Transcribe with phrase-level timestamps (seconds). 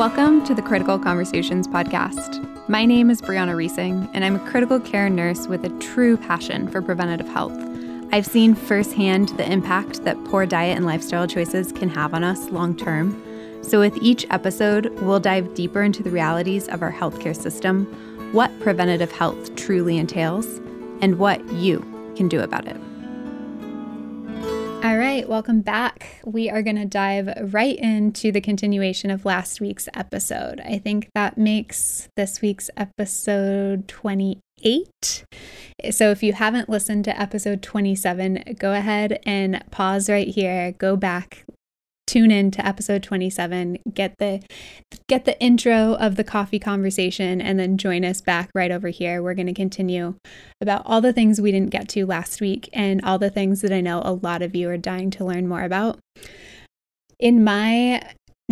[0.00, 2.42] Welcome to the Critical Conversations podcast.
[2.70, 6.68] My name is Brianna Reesing, and I'm a critical care nurse with a true passion
[6.68, 7.52] for preventative health.
[8.10, 12.48] I've seen firsthand the impact that poor diet and lifestyle choices can have on us
[12.48, 13.22] long term.
[13.62, 17.84] So, with each episode, we'll dive deeper into the realities of our healthcare system,
[18.32, 20.46] what preventative health truly entails,
[21.02, 21.80] and what you
[22.16, 22.80] can do about it.
[24.82, 26.20] All right, welcome back.
[26.24, 30.58] We are going to dive right into the continuation of last week's episode.
[30.64, 35.24] I think that makes this week's episode 28.
[35.90, 40.96] So if you haven't listened to episode 27, go ahead and pause right here, go
[40.96, 41.44] back,
[42.10, 44.42] tune in to episode 27 get the
[45.06, 49.22] get the intro of the coffee conversation and then join us back right over here.
[49.22, 50.16] We're going to continue
[50.60, 53.72] about all the things we didn't get to last week and all the things that
[53.72, 56.00] i know a lot of you are dying to learn more about.
[57.20, 58.02] In my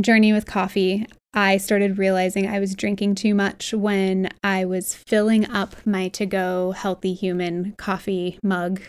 [0.00, 5.50] journey with coffee I started realizing I was drinking too much when I was filling
[5.50, 8.80] up my to go healthy human coffee mug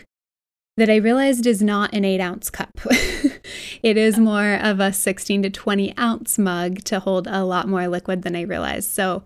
[0.76, 2.80] that I realized is not an eight ounce cup.
[3.82, 7.88] it is more of a 16 to 20 ounce mug to hold a lot more
[7.88, 8.90] liquid than I realized.
[8.90, 9.24] So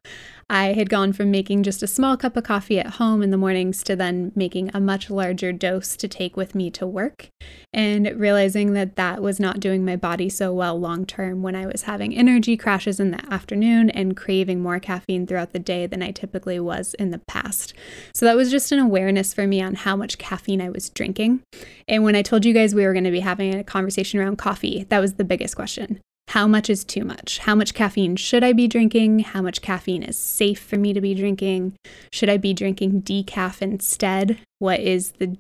[0.48, 3.36] I had gone from making just a small cup of coffee at home in the
[3.36, 7.28] mornings to then making a much larger dose to take with me to work
[7.72, 11.66] and realizing that that was not doing my body so well long term when I
[11.66, 16.02] was having energy crashes in the afternoon and craving more caffeine throughout the day than
[16.02, 17.74] I typically was in the past.
[18.14, 21.42] So that was just an awareness for me on how much caffeine I was drinking.
[21.88, 24.36] And when I told you guys we were going to be having a conversation around
[24.36, 26.00] coffee, that was the biggest question.
[26.28, 27.38] How much is too much?
[27.38, 29.20] How much caffeine should I be drinking?
[29.20, 31.74] How much caffeine is safe for me to be drinking?
[32.12, 34.38] Should I be drinking decaf instead?
[34.58, 35.36] What is the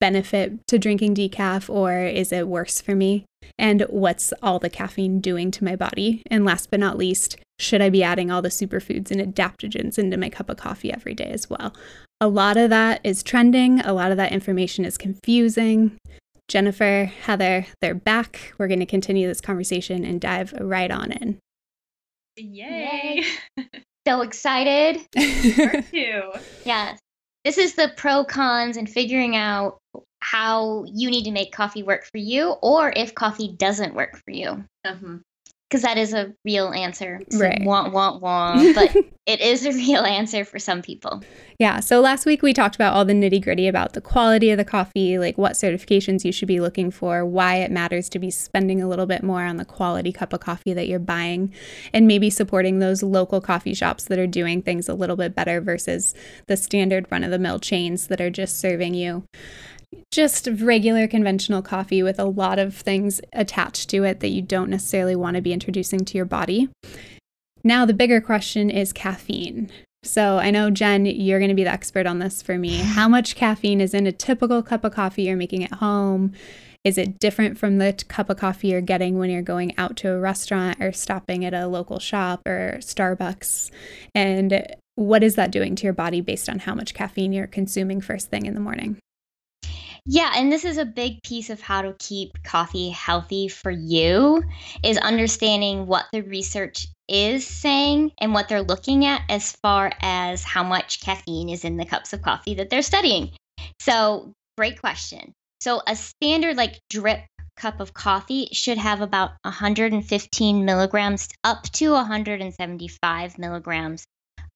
[0.00, 3.26] benefit to drinking decaf or is it worse for me?
[3.58, 6.22] And what's all the caffeine doing to my body?
[6.30, 10.16] And last but not least, should I be adding all the superfoods and adaptogens into
[10.16, 11.74] my cup of coffee every day as well?
[12.20, 15.98] A lot of that is trending, a lot of that information is confusing.
[16.50, 18.52] Jennifer, Heather, they're back.
[18.58, 21.38] We're going to continue this conversation and dive right on in.
[22.36, 23.24] Yay!
[23.56, 23.66] Yay.
[24.08, 25.00] so excited.
[25.12, 26.32] too.
[26.64, 26.98] Yes.
[27.44, 29.78] This is the pro cons and figuring out
[30.18, 34.32] how you need to make coffee work for you or if coffee doesn't work for
[34.32, 34.64] you.
[34.84, 35.18] Uh-huh
[35.70, 37.20] because that is a real answer.
[37.30, 37.62] So right.
[37.62, 38.74] Want, want, want.
[38.80, 41.22] But it is a real answer for some people.
[41.60, 41.78] Yeah.
[41.78, 44.64] So last week we talked about all the nitty gritty about the quality of the
[44.64, 48.82] coffee, like what certifications you should be looking for, why it matters to be spending
[48.82, 51.52] a little bit more on the quality cup of coffee that you're buying,
[51.92, 55.60] and maybe supporting those local coffee shops that are doing things a little bit better
[55.60, 56.14] versus
[56.46, 59.22] the standard run of the mill chains that are just serving you
[60.10, 64.70] just regular conventional coffee with a lot of things attached to it that you don't
[64.70, 66.68] necessarily want to be introducing to your body.
[67.62, 69.70] Now, the bigger question is caffeine.
[70.02, 72.78] So, I know, Jen, you're going to be the expert on this for me.
[72.78, 76.32] How much caffeine is in a typical cup of coffee you're making at home?
[76.82, 80.12] Is it different from the cup of coffee you're getting when you're going out to
[80.12, 83.70] a restaurant or stopping at a local shop or Starbucks?
[84.14, 88.00] And what is that doing to your body based on how much caffeine you're consuming
[88.00, 88.96] first thing in the morning?
[90.06, 94.42] Yeah, and this is a big piece of how to keep coffee healthy for you
[94.82, 100.42] is understanding what the research is saying and what they're looking at as far as
[100.42, 103.30] how much caffeine is in the cups of coffee that they're studying.
[103.80, 105.32] So, great question.
[105.60, 107.20] So, a standard like drip
[107.56, 114.04] cup of coffee should have about 115 milligrams up to 175 milligrams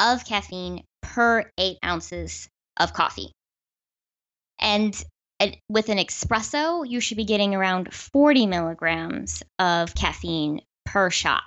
[0.00, 3.30] of caffeine per eight ounces of coffee.
[4.58, 5.04] And
[5.68, 11.42] with an espresso, you should be getting around 40 milligrams of caffeine per shot.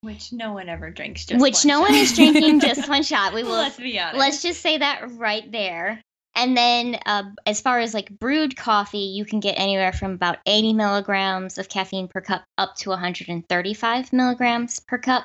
[0.00, 1.90] Which no one ever drinks just Which no shot.
[1.90, 3.34] one is drinking just one shot.
[3.34, 4.18] We will let's be honest.
[4.18, 6.00] Let's just say that right there.
[6.34, 10.38] And then, uh, as far as like brewed coffee, you can get anywhere from about
[10.46, 15.24] 80 milligrams of caffeine per cup up to 135 milligrams per cup.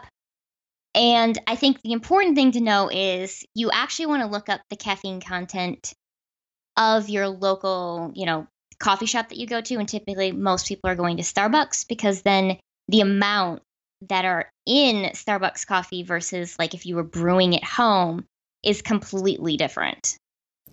[0.95, 4.61] And I think the important thing to know is you actually want to look up
[4.69, 5.93] the caffeine content
[6.77, 8.47] of your local, you know,
[8.79, 9.75] coffee shop that you go to.
[9.75, 13.61] And typically, most people are going to Starbucks because then the amount
[14.09, 18.25] that are in Starbucks coffee versus like if you were brewing at home
[18.63, 20.17] is completely different.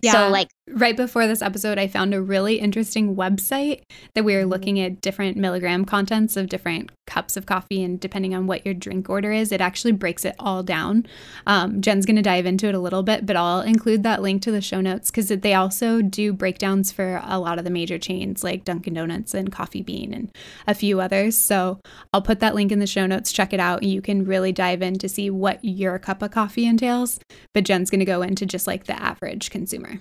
[0.01, 0.13] Yeah.
[0.13, 3.81] So, like right before this episode, I found a really interesting website
[4.13, 4.49] that we were Mm-hmm.
[4.49, 7.83] looking at different milligram contents of different cups of coffee.
[7.83, 11.05] And depending on what your drink order is, it actually breaks it all down.
[11.45, 14.41] Um, Jen's going to dive into it a little bit, but I'll include that link
[14.43, 17.99] to the show notes because they also do breakdowns for a lot of the major
[17.99, 20.31] chains like Dunkin' Donuts and Coffee Bean and
[20.67, 21.37] a few others.
[21.37, 21.79] So
[22.13, 23.31] I'll put that link in the show notes.
[23.31, 23.83] Check it out.
[23.83, 27.19] You can really dive in to see what your cup of coffee entails.
[27.53, 29.99] But Jen's going to go into just like the average consumer.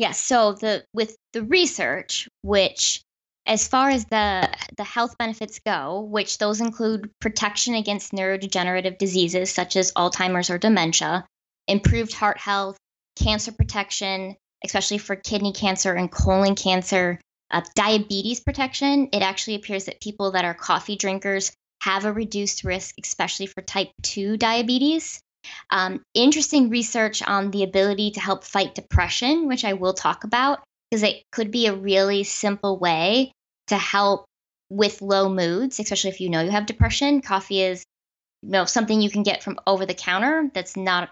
[0.00, 0.18] Yes.
[0.18, 3.02] so the with the research, which
[3.44, 4.48] as far as the
[4.78, 10.56] the health benefits go, which those include protection against neurodegenerative diseases such as Alzheimer's or
[10.56, 11.26] dementia,
[11.68, 12.78] improved heart health,
[13.16, 17.20] cancer protection, especially for kidney cancer and colon cancer,
[17.50, 19.10] uh, diabetes protection.
[19.12, 21.52] It actually appears that people that are coffee drinkers
[21.82, 25.20] have a reduced risk, especially for type 2 diabetes.
[25.70, 30.60] Um, interesting research on the ability to help fight depression, which I will talk about,
[30.90, 33.32] because it could be a really simple way
[33.68, 34.24] to help
[34.68, 37.22] with low moods, especially if you know you have depression.
[37.22, 37.84] Coffee is,
[38.42, 40.50] you know, something you can get from over the counter.
[40.54, 41.10] That's not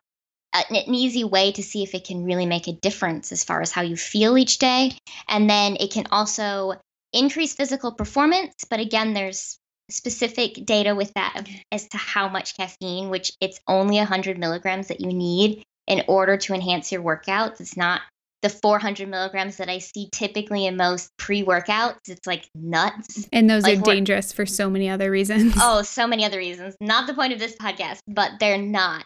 [0.53, 3.71] an easy way to see if it can really make a difference as far as
[3.71, 4.93] how you feel each day.
[5.29, 6.75] And then it can also
[7.13, 8.65] increase physical performance.
[8.69, 9.59] But again, there's
[9.91, 15.01] specific data with that as to how much caffeine, which it's only 100 milligrams that
[15.01, 17.61] you need in order to enhance your workouts.
[17.61, 18.03] It's not
[18.43, 22.09] the 400 milligrams that I see typically in most pre workouts.
[22.09, 23.27] It's like nuts.
[23.33, 25.55] And those Like are dangerous for so many other reasons.
[25.61, 26.77] Oh, so many other reasons.
[26.81, 29.05] Not the point of this podcast, but they're not.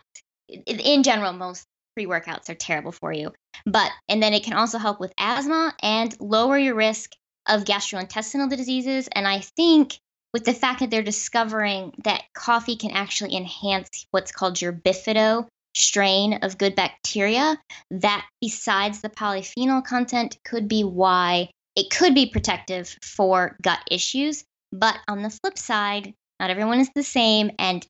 [0.49, 1.65] In- In general, most
[1.95, 3.33] pre workouts are terrible for you.
[3.65, 7.13] But, and then it can also help with asthma and lower your risk
[7.47, 9.09] of gastrointestinal diseases.
[9.13, 9.99] And I think
[10.33, 15.47] with the fact that they're discovering that coffee can actually enhance what's called your bifido
[15.75, 17.59] strain of good bacteria,
[17.91, 24.45] that besides the polyphenol content could be why it could be protective for gut issues.
[24.73, 27.51] But on the flip side, not everyone is the same.
[27.59, 27.87] And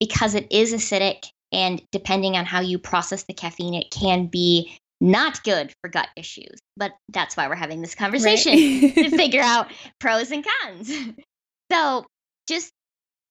[0.00, 4.76] because it is acidic, and depending on how you process the caffeine, it can be
[5.00, 6.58] not good for gut issues.
[6.76, 8.54] But that's why we're having this conversation
[8.92, 10.90] to figure out pros and cons.
[11.70, 12.06] So,
[12.48, 12.72] just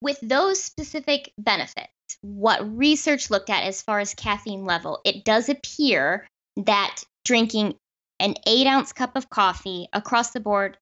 [0.02, 1.90] with those specific benefits,
[2.22, 6.28] what research looked at as far as caffeine level, it does appear
[6.58, 7.76] that drinking
[8.20, 10.78] an eight ounce cup of coffee across the board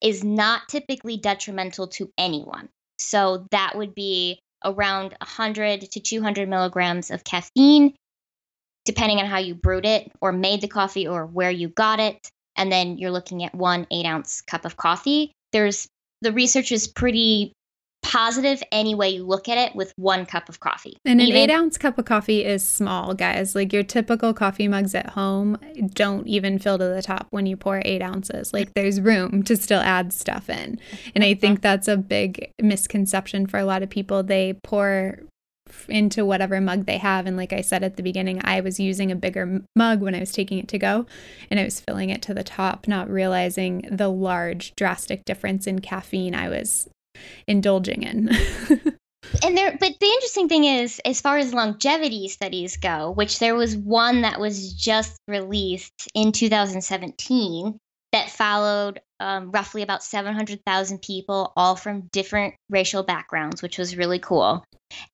[0.00, 2.68] is not typically detrimental to anyone.
[2.98, 7.94] So, that would be around 100 to 200 milligrams of caffeine,
[8.84, 12.30] depending on how you brewed it or made the coffee or where you got it.
[12.56, 15.32] And then you're looking at one eight ounce cup of coffee.
[15.52, 15.88] There's
[16.22, 17.52] the research is pretty
[18.02, 20.96] positive any way you look at it with one cup of coffee.
[21.04, 23.54] And an Even- eight ounce cup of coffee is small, guys.
[23.54, 25.56] Like your typical coffee mugs at home
[25.94, 28.52] don't even fill to the top when you pour eight ounces.
[28.52, 30.80] Like there's room to still add stuff in.
[31.14, 34.22] And I think that's a big misconception for a lot of people.
[34.24, 35.20] They pour
[35.88, 37.26] into whatever mug they have.
[37.26, 40.20] And like I said at the beginning, I was using a bigger mug when I
[40.20, 41.06] was taking it to go
[41.50, 45.80] and I was filling it to the top, not realizing the large, drastic difference in
[45.80, 46.88] caffeine I was
[47.46, 48.30] indulging in.
[49.44, 53.54] and there but the interesting thing is as far as longevity studies go which there
[53.54, 57.78] was one that was just released in 2017
[58.12, 64.18] that followed um, roughly about 700000 people all from different racial backgrounds which was really
[64.18, 64.64] cool.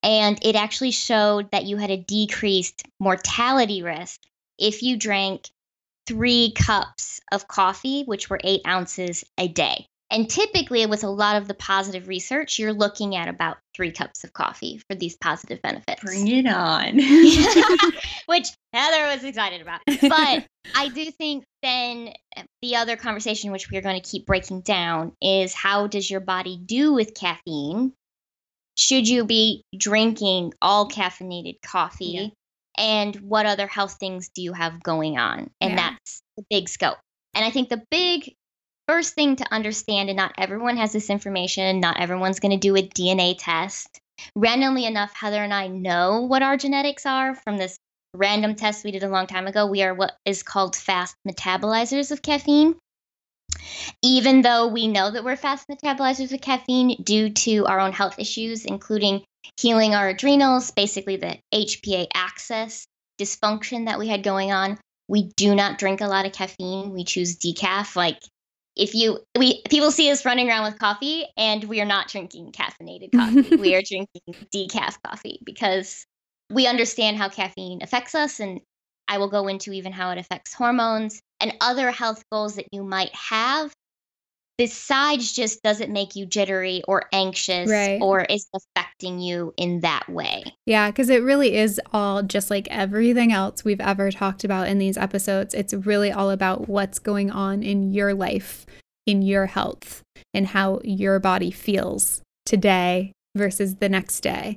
[0.02, 4.20] And it actually showed that you had a decreased mortality risk
[4.58, 5.50] if you drank
[6.06, 11.36] three cups of coffee which were eight ounces a day and typically, with a lot
[11.36, 15.60] of the positive research, you're looking at about three cups of coffee for these positive
[15.60, 16.02] benefits.
[16.02, 16.98] Bring it on.
[18.26, 19.80] Which Heather was excited about.
[19.86, 22.14] But I do think then
[22.62, 26.58] the other conversation, which we're going to keep breaking down, is how does your body
[26.64, 27.92] do with caffeine?
[28.76, 32.04] Should you be drinking all caffeinated coffee?
[32.06, 32.26] Yeah.
[32.78, 35.50] And what other health things do you have going on?
[35.60, 35.76] And Yeah.
[35.76, 36.98] that's the big scope.
[37.34, 38.34] And I think the big
[38.88, 42.74] first thing to understand, and not everyone has this information, not everyone's going to do
[42.76, 44.00] a DNA test.
[44.34, 47.76] Randomly enough, Heather and I know what our genetics are from this
[48.14, 49.66] random test we did a long time ago.
[49.66, 52.76] We are what is called fast metabolizers of caffeine.
[54.02, 58.18] Even though we know that we're fast metabolizers of caffeine due to our own health
[58.18, 59.22] issues, including
[59.58, 62.86] healing our adrenals, basically the HPA axis
[63.20, 64.78] dysfunction that we had going on,
[65.08, 66.92] we do not drink a lot of caffeine.
[66.92, 67.96] We choose decaf.
[67.96, 68.20] Like
[68.78, 72.52] if you we people see us running around with coffee and we are not drinking
[72.52, 73.56] caffeinated coffee.
[73.58, 76.06] we are drinking decaf coffee because
[76.50, 78.60] we understand how caffeine affects us and
[79.08, 82.84] I will go into even how it affects hormones and other health goals that you
[82.84, 83.72] might have
[84.58, 88.00] besides just does it make you jittery or anxious Right.
[88.02, 92.68] or is affecting you in that way Yeah, because it really is all just like
[92.70, 95.54] everything else we've ever talked about in these episodes.
[95.54, 98.66] It's really all about what's going on in your life,
[99.06, 100.02] in your health,
[100.34, 104.56] and how your body feels today versus the next day.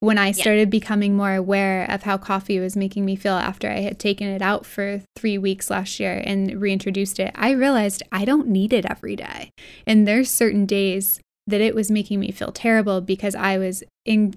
[0.00, 3.80] When I started becoming more aware of how coffee was making me feel after I
[3.80, 8.24] had taken it out for three weeks last year and reintroduced it, I realized I
[8.24, 9.50] don't need it every day.
[9.86, 14.34] And there's certain days that it was making me feel terrible because I was in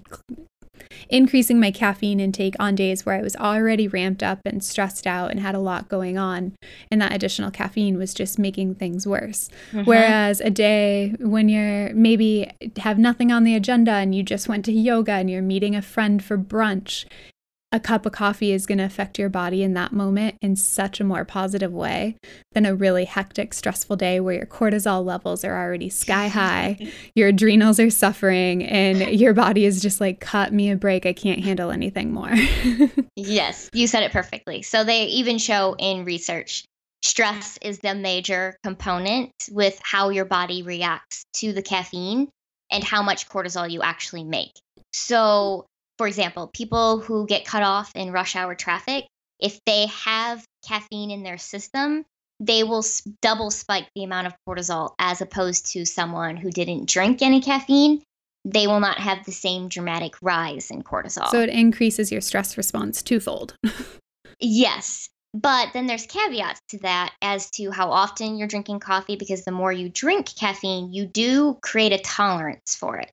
[1.08, 5.30] increasing my caffeine intake on days where I was already ramped up and stressed out
[5.30, 6.52] and had a lot going on.
[6.90, 9.48] And that additional caffeine was just making things worse.
[9.72, 9.84] Mm-hmm.
[9.84, 14.64] Whereas a day when you're maybe have nothing on the agenda and you just went
[14.66, 17.04] to yoga and you're meeting a friend for brunch,
[17.72, 21.00] a cup of coffee is going to affect your body in that moment in such
[21.00, 22.16] a more positive way
[22.52, 26.76] than a really hectic, stressful day where your cortisol levels are already sky high,
[27.14, 31.06] your adrenals are suffering, and your body is just like, cut me a break.
[31.06, 32.32] I can't handle anything more.
[33.14, 34.62] Yes, you said it perfectly.
[34.62, 36.64] So they even show in research
[37.02, 42.28] stress is the major component with how your body reacts to the caffeine
[42.70, 44.52] and how much cortisol you actually make.
[44.92, 45.66] So,
[46.02, 49.06] for example, people who get cut off in rush hour traffic,
[49.38, 52.04] if they have caffeine in their system,
[52.40, 52.84] they will
[53.20, 58.02] double spike the amount of cortisol as opposed to someone who didn't drink any caffeine.
[58.44, 61.28] They will not have the same dramatic rise in cortisol.
[61.28, 63.54] so it increases your stress response twofold.
[64.40, 65.08] Yes.
[65.34, 69.52] But then there's caveats to that as to how often you're drinking coffee because the
[69.52, 73.12] more you drink caffeine, you do create a tolerance for it.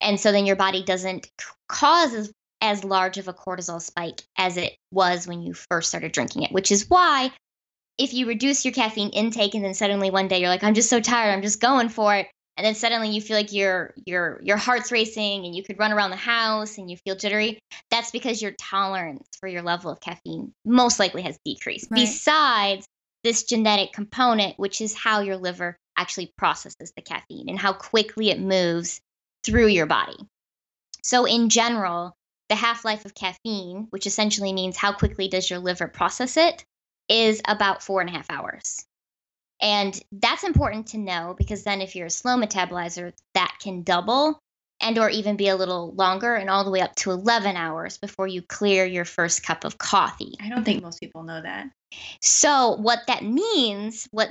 [0.00, 1.30] And so then your body doesn't
[1.68, 6.12] cause as, as large of a cortisol spike as it was when you first started
[6.12, 7.30] drinking it, which is why
[7.98, 10.90] if you reduce your caffeine intake and then suddenly one day you're like, I'm just
[10.90, 12.26] so tired, I'm just going for it.
[12.56, 15.92] And then suddenly you feel like your your your heart's racing and you could run
[15.92, 17.58] around the house and you feel jittery
[17.90, 21.88] that's because your tolerance for your level of caffeine most likely has decreased.
[21.90, 22.00] Right.
[22.00, 22.86] Besides
[23.24, 28.30] this genetic component, which is how your liver actually processes the caffeine and how quickly
[28.30, 29.00] it moves
[29.46, 30.16] through your body.
[31.02, 32.16] So, in general,
[32.48, 36.64] the half life of caffeine, which essentially means how quickly does your liver process it,
[37.08, 38.84] is about four and a half hours.
[39.62, 44.38] And that's important to know because then if you're a slow metabolizer, that can double
[44.80, 47.96] and or even be a little longer and all the way up to 11 hours
[47.96, 50.34] before you clear your first cup of coffee.
[50.40, 51.70] I don't think most people know that.
[52.20, 54.28] So what that means, what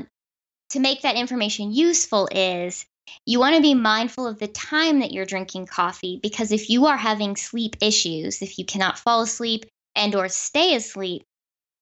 [0.70, 2.86] to make that information useful is
[3.26, 6.86] you want to be mindful of the time that you're drinking coffee because if you
[6.88, 11.24] are having sleep issues, if you cannot fall asleep and or stay asleep,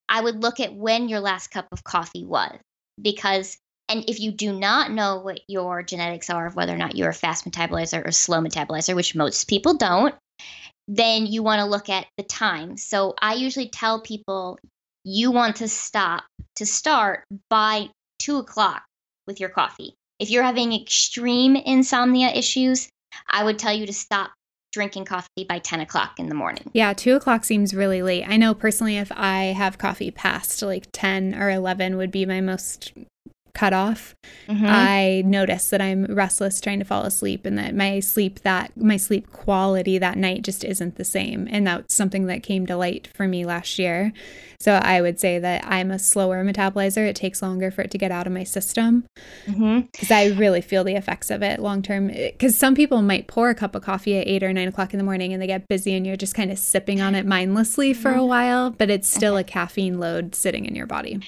[0.10, 2.58] I would look at when your last cup of coffee was
[3.02, 3.58] because
[3.90, 7.10] and if you do not know what your genetics are of whether or not you're
[7.10, 10.16] a fast metabolizer or slow metabolizer, which most people don't,
[10.88, 12.78] then you want to look at the time.
[12.78, 14.58] So I usually tell people
[15.04, 16.24] you want to stop
[16.56, 17.90] to start by
[18.20, 18.84] two o'clock
[19.28, 19.96] with your coffee.
[20.20, 22.90] If you're having extreme insomnia issues,
[23.30, 24.32] I would tell you to stop
[24.72, 26.70] drinking coffee by 10 o'clock in the morning.
[26.74, 28.28] Yeah, two o'clock seems really late.
[28.28, 32.42] I know personally, if I have coffee past like 10 or 11 would be my
[32.42, 32.92] most
[33.54, 34.16] cutoff.
[34.48, 34.68] Mhm.
[34.68, 38.98] I notice that I'm restless trying to fall asleep and that my sleep that my
[38.98, 41.48] sleep quality that night just isn't the same.
[41.52, 44.12] And that's something that came to light for me last year.
[44.64, 47.06] So I would say that I'm a slower metabolizer.
[47.06, 49.04] It takes longer for it to get out of my system
[49.46, 49.82] mm-hmm.
[49.92, 52.10] because I really feel the effects of it long term.
[52.10, 54.94] Eh, because some people might pour a cup of coffee at eight or nine o'clock
[54.94, 57.26] in the morning and they get busy and you're just kind of sipping on it
[57.26, 58.28] mindlessly for a mm-hmm.
[58.28, 61.20] while, but it's still a caffeine load sitting in your body.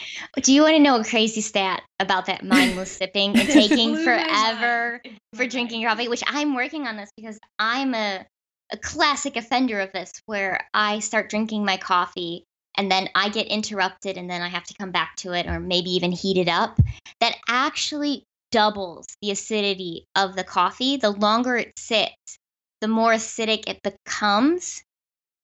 [0.41, 4.91] Do you want to know a crazy stat about that mindless sipping and taking forever
[4.91, 5.01] mind.
[5.03, 5.97] It blew for drinking mind.
[5.97, 6.07] coffee?
[6.09, 8.25] Which I'm working on this because I'm a,
[8.71, 12.45] a classic offender of this where I start drinking my coffee
[12.77, 15.59] and then I get interrupted and then I have to come back to it or
[15.59, 16.79] maybe even heat it up.
[17.19, 20.97] That actually doubles the acidity of the coffee.
[20.97, 22.39] The longer it sits,
[22.81, 24.83] the more acidic it becomes.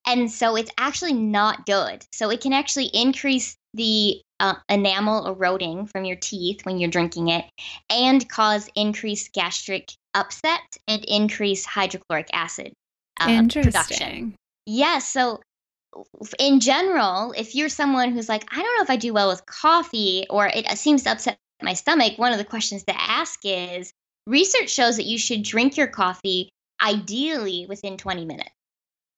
[0.06, 2.04] And so it's actually not good.
[2.12, 7.28] So it can actually increase the uh, enamel eroding from your teeth when you're drinking
[7.28, 7.44] it
[7.88, 12.72] and cause increased gastric upset and increase hydrochloric acid
[13.20, 13.62] uh, production.
[13.62, 14.34] Interesting.
[14.66, 15.08] Yes.
[15.08, 15.40] so
[16.38, 19.44] in general, if you're someone who's like, I don't know if I do well with
[19.46, 23.92] coffee or it seems to upset my stomach, one of the questions to ask is
[24.26, 26.48] research shows that you should drink your coffee
[26.82, 28.50] ideally within 20 minutes.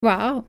[0.02, 0.44] Wow.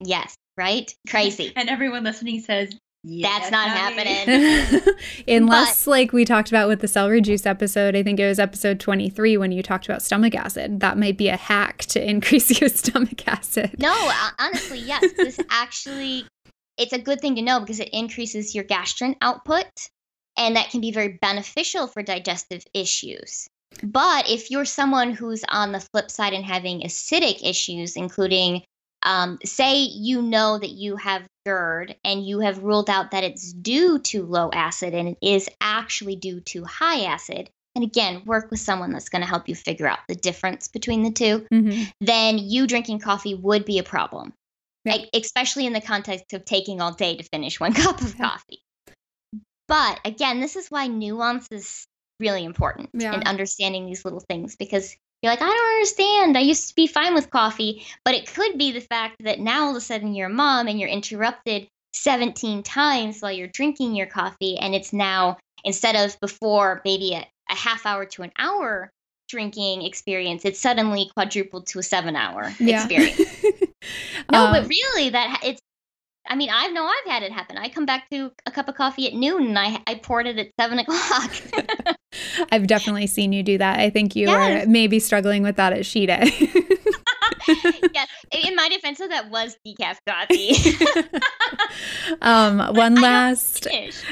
[0.00, 0.92] Yes, right?
[1.08, 1.52] Crazy.
[1.56, 2.74] And everyone listening says
[3.10, 4.82] Yeah, that's, not, not happening.
[5.28, 8.38] Unless, but, like we talked about with the celery juice episode, I think it was
[8.38, 10.80] episode 23 when you talked about stomach acid.
[10.80, 13.76] That might be a hack to increase your stomach acid.
[13.78, 13.94] No,
[14.38, 15.10] honestly, yes.
[15.16, 16.26] This actually,
[16.76, 19.66] it's a good thing to know because it increases your gastrin output,
[20.36, 23.48] and that can be very beneficial for digestive issues.
[23.82, 28.64] But if you're someone who's on the flip side and having acidic issues, including
[29.02, 33.52] um, say you know that you have GERD and you have ruled out that it's
[33.52, 38.50] due to low acid and it is actually due to high acid, and again, work
[38.50, 41.82] with someone that's going to help you figure out the difference between the 2 mm-hmm.
[42.00, 44.32] then you drinking coffee would be a problem,
[44.84, 44.98] yeah.
[45.14, 48.28] especially in the context of taking all day to finish one cup of yeah.
[48.28, 48.62] coffee.
[49.68, 51.86] But again, this is why nuance is
[52.20, 53.14] really important yeah.
[53.14, 56.38] in understanding these little things because you're like, I don't understand.
[56.38, 57.84] I used to be fine with coffee.
[58.04, 60.68] But it could be the fact that now all of a sudden you're a mom
[60.68, 64.56] and you're interrupted 17 times while you're drinking your coffee.
[64.58, 68.92] And it's now, instead of before maybe a, a half hour to an hour
[69.28, 72.84] drinking experience, it's suddenly quadrupled to a seven hour yeah.
[72.84, 73.18] experience.
[74.32, 75.60] no, um, but really, that it's
[76.28, 77.56] I mean, I know I've had it happen.
[77.56, 80.38] I come back to a cup of coffee at noon and I, I poured it
[80.38, 81.32] at seven o'clock.
[82.52, 83.80] I've definitely seen you do that.
[83.80, 84.66] I think you yes.
[84.66, 86.30] were maybe struggling with that at She Day.
[87.94, 88.08] yes.
[88.30, 90.54] In my defense, so that was decaf coffee.
[92.20, 93.66] um, one last,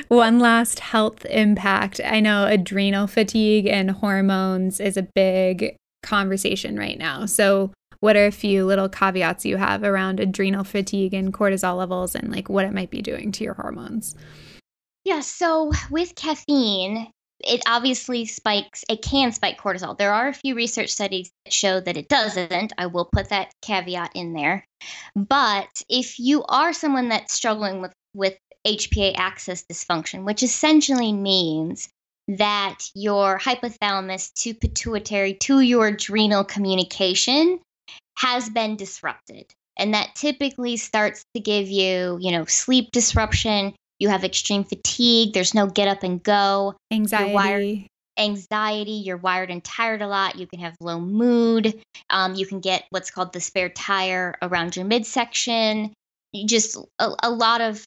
[0.08, 2.00] one last health impact.
[2.04, 7.26] I know adrenal fatigue and hormones is a big conversation right now.
[7.26, 7.72] So
[8.06, 12.30] what are a few little caveats you have around adrenal fatigue and cortisol levels and
[12.30, 14.14] like what it might be doing to your hormones?
[15.04, 17.10] Yeah, so with caffeine,
[17.40, 19.98] it obviously spikes, it can spike cortisol.
[19.98, 22.72] There are a few research studies that show that it doesn't.
[22.78, 24.64] I will put that caveat in there.
[25.16, 31.88] But if you are someone that's struggling with, with HPA axis dysfunction, which essentially means
[32.28, 37.58] that your hypothalamus to pituitary to your adrenal communication
[38.16, 39.46] has been disrupted.
[39.78, 43.74] And that typically starts to give you, you know, sleep disruption.
[43.98, 45.34] You have extreme fatigue.
[45.34, 46.74] There's no get up and go.
[46.90, 47.26] Anxiety.
[47.26, 47.86] You're wired,
[48.18, 48.90] anxiety.
[48.92, 50.36] You're wired and tired a lot.
[50.36, 51.80] You can have low mood.
[52.08, 55.92] Um, you can get what's called the spare tire around your midsection.
[56.32, 57.84] You just a, a lot of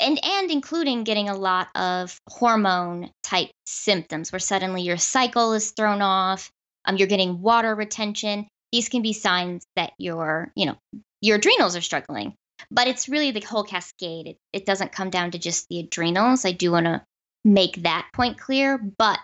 [0.00, 5.70] and and including getting a lot of hormone type symptoms where suddenly your cycle is
[5.72, 6.50] thrown off
[6.86, 10.76] um, you're getting water retention these can be signs that your, you know,
[11.20, 12.34] your adrenals are struggling.
[12.70, 14.26] But it's really the whole cascade.
[14.26, 16.44] It, it doesn't come down to just the adrenals.
[16.44, 17.02] I do want to
[17.44, 18.78] make that point clear.
[18.78, 19.18] But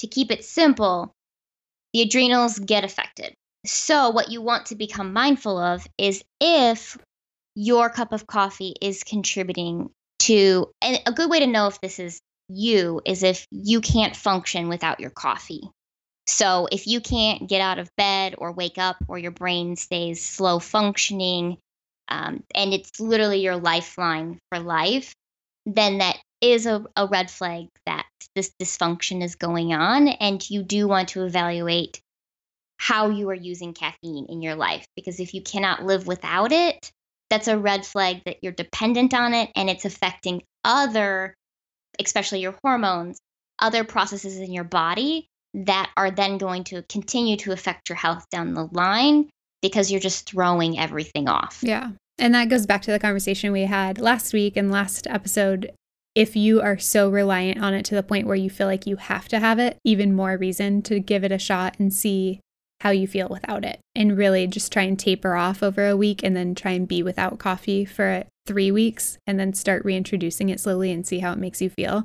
[0.00, 1.12] to keep it simple,
[1.92, 3.34] the adrenals get affected.
[3.66, 6.96] So, what you want to become mindful of is if
[7.54, 11.98] your cup of coffee is contributing to, and a good way to know if this
[11.98, 15.70] is you is if you can't function without your coffee.
[16.30, 20.24] So if you can't get out of bed or wake up or your brain stays
[20.24, 21.58] slow functioning,
[22.06, 25.12] um, and it's literally your lifeline for life,
[25.66, 30.06] then that is a, a red flag that this dysfunction is going on.
[30.06, 32.00] And you do want to evaluate
[32.76, 34.84] how you are using caffeine in your life.
[34.94, 36.92] Because if you cannot live without it,
[37.28, 41.34] that's a red flag that you're dependent on it and it's affecting other,
[41.98, 43.18] especially your hormones,
[43.58, 48.24] other processes in your body that are then going to continue to affect your health
[48.30, 49.28] down the line
[49.62, 51.60] because you're just throwing everything off.
[51.62, 51.90] Yeah.
[52.18, 55.72] And that goes back to the conversation we had last week and last episode.
[56.14, 58.96] If you are so reliant on it to the point where you feel like you
[58.96, 62.40] have to have it, even more reason to give it a shot and see
[62.80, 63.78] how you feel without it.
[63.94, 67.02] And really just try and taper off over a week and then try and be
[67.02, 71.38] without coffee for three weeks and then start reintroducing it slowly and see how it
[71.38, 72.04] makes you feel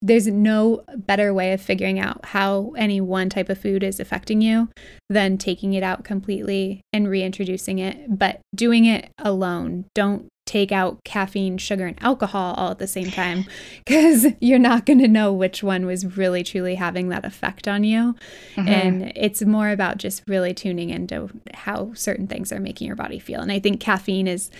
[0.00, 4.40] there's no better way of figuring out how any one type of food is affecting
[4.40, 4.68] you
[5.10, 9.84] than taking it out completely and reintroducing it, but doing it alone.
[9.94, 13.44] Don't take out caffeine, sugar, and alcohol all at the same time
[13.84, 17.84] because you're not going to know which one was really truly having that effect on
[17.84, 18.14] you.
[18.56, 18.68] Mm-hmm.
[18.68, 23.18] And it's more about just really tuning into how certain things are making your body
[23.18, 23.40] feel.
[23.40, 24.50] And I think caffeine is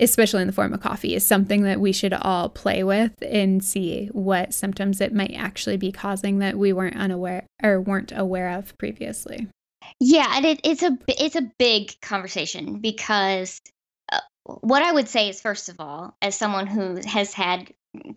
[0.00, 3.62] especially in the form of coffee, is something that we should all play with and
[3.64, 8.50] see what symptoms it might actually be causing that we weren't unaware or weren't aware
[8.50, 9.46] of previously.
[9.98, 13.60] Yeah, and it, it's a it's a big conversation because
[14.12, 17.72] uh, what I would say is first of all, as someone who has had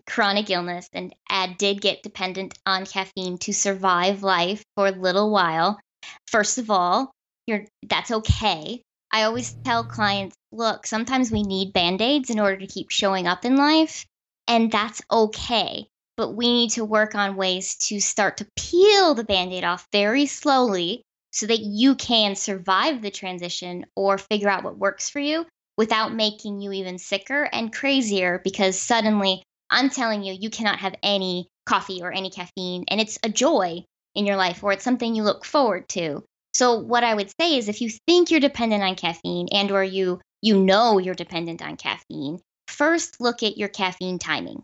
[0.06, 1.14] chronic illness and
[1.58, 5.80] did get dependent on caffeine to survive life for a little while,
[6.28, 7.12] first of all,
[7.46, 8.82] you're that's okay.
[9.12, 13.44] I always tell clients, look, sometimes we need band-aids in order to keep showing up
[13.44, 14.06] in life.
[14.46, 15.86] And that's okay.
[16.16, 19.88] But we need to work on ways to start to peel the band aid off
[19.92, 25.18] very slowly so that you can survive the transition or figure out what works for
[25.18, 25.44] you
[25.76, 30.94] without making you even sicker and crazier because suddenly I'm telling you, you cannot have
[31.02, 32.84] any coffee or any caffeine.
[32.88, 36.22] And it's a joy in your life or it's something you look forward to.
[36.52, 39.82] So what I would say is if you think you're dependent on caffeine and or
[39.82, 44.62] you you know you're dependent on caffeine, first look at your caffeine timing.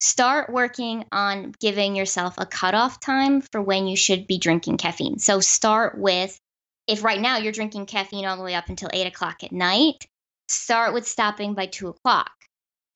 [0.00, 5.18] Start working on giving yourself a cutoff time for when you should be drinking caffeine.
[5.18, 6.38] So start with
[6.86, 10.06] if right now you're drinking caffeine all the way up until eight o'clock at night,
[10.48, 12.30] start with stopping by two o'clock.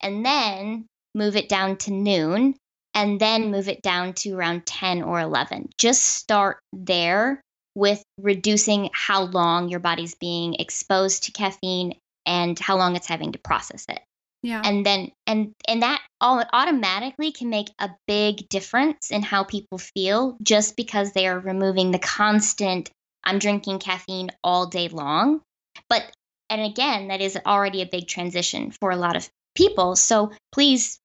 [0.01, 0.85] And then
[1.15, 2.55] move it down to noon
[2.93, 5.67] and then move it down to around 10 or 11.
[5.77, 7.41] Just start there
[7.79, 13.31] with reducing how long your body's being exposed to caffeine and how long it's having
[13.31, 13.99] to process it.
[14.43, 14.61] Yeah.
[14.63, 19.77] And then and and that all automatically can make a big difference in how people
[19.77, 22.91] feel just because they are removing the constant
[23.23, 25.41] I'm drinking caffeine all day long.
[25.89, 26.03] But
[26.49, 29.95] and again, that is already a big transition for a lot of people.
[29.95, 30.99] So please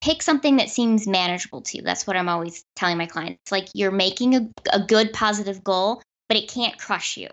[0.00, 1.82] pick something that seems manageable to you.
[1.82, 3.52] That's what I'm always telling my clients.
[3.52, 7.28] Like you're making a, a good positive goal, but it can't crush you.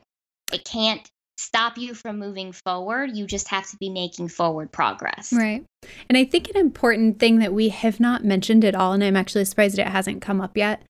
[0.51, 3.15] It can't stop you from moving forward.
[3.15, 5.31] You just have to be making forward progress.
[5.31, 5.63] Right.
[6.09, 9.15] And I think an important thing that we have not mentioned at all, and I'm
[9.15, 10.81] actually surprised it hasn't come up yet,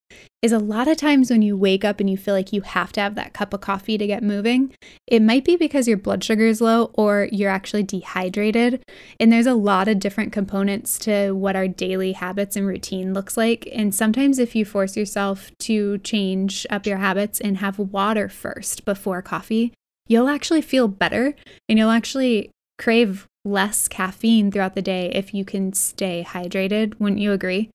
[0.41, 2.93] is a lot of times when you wake up and you feel like you have
[2.93, 4.73] to have that cup of coffee to get moving,
[5.05, 8.81] it might be because your blood sugar is low or you're actually dehydrated.
[9.19, 13.35] And there's a lot of different components to what our daily habits and routine looks
[13.35, 13.67] like.
[13.73, 18.85] And sometimes if you force yourself to change up your habits and have water first
[18.85, 19.73] before coffee,
[20.07, 21.35] you'll actually feel better
[21.69, 26.99] and you'll actually crave less caffeine throughout the day if you can stay hydrated.
[26.99, 27.69] Wouldn't you agree?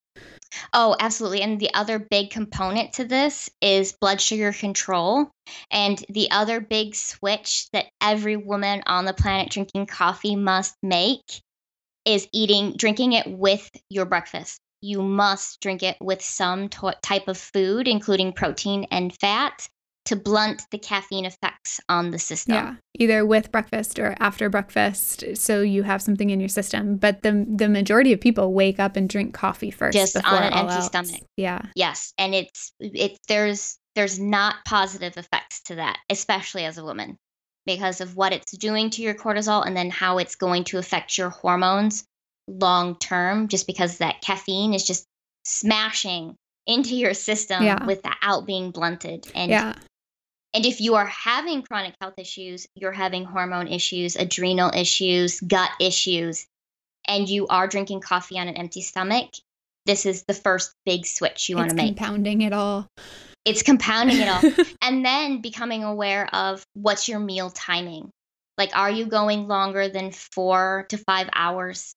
[0.75, 1.41] Oh, absolutely.
[1.41, 5.31] And the other big component to this is blood sugar control.
[5.71, 11.41] And the other big switch that every woman on the planet drinking coffee must make
[12.05, 14.59] is eating, drinking it with your breakfast.
[14.83, 19.69] You must drink it with some t- type of food, including protein and fat
[20.05, 22.55] to blunt the caffeine effects on the system.
[22.55, 26.97] Yeah, either with breakfast or after breakfast, so you have something in your system.
[26.97, 30.53] But the the majority of people wake up and drink coffee first, just on an
[30.53, 30.87] empty else.
[30.87, 31.23] stomach.
[31.37, 31.63] Yeah.
[31.77, 37.17] Yes, and it's it's there's there's not positive effects to that, especially as a woman,
[37.67, 41.17] because of what it's doing to your cortisol and then how it's going to affect
[41.17, 42.05] your hormones
[42.49, 43.47] long term.
[43.47, 45.05] Just because that caffeine is just
[45.45, 46.37] smashing
[46.67, 47.85] into your system yeah.
[47.85, 49.75] without being blunted and yeah.
[50.55, 55.71] And if you are having chronic health issues, you're having hormone issues, adrenal issues, gut
[55.81, 56.47] issues,
[57.07, 59.31] and you are drinking coffee on an empty stomach,
[59.87, 61.97] this is the first big switch you want to make.
[61.97, 62.89] Compounding it all.
[63.45, 64.67] It's compounding it all.
[64.83, 68.11] and then becoming aware of what's your meal timing.
[68.59, 71.95] Like, are you going longer than four to five hours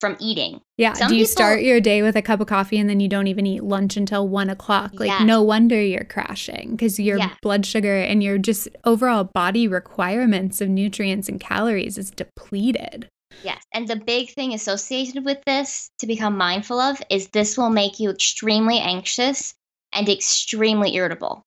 [0.00, 0.60] from eating.
[0.76, 0.94] Yeah.
[0.94, 3.08] Some Do you people, start your day with a cup of coffee and then you
[3.08, 4.92] don't even eat lunch until one o'clock?
[4.94, 5.22] Like, yes.
[5.22, 7.34] no wonder you're crashing because your yeah.
[7.42, 13.08] blood sugar and your just overall body requirements of nutrients and calories is depleted.
[13.44, 13.62] Yes.
[13.72, 18.00] And the big thing associated with this to become mindful of is this will make
[18.00, 19.54] you extremely anxious
[19.92, 21.44] and extremely irritable.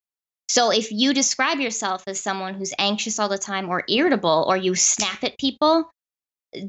[0.47, 4.55] So if you describe yourself as someone who's anxious all the time or irritable or
[4.55, 5.89] you snap at people,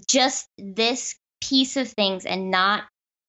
[0.09, 1.17] just this
[1.49, 2.85] piece of things and not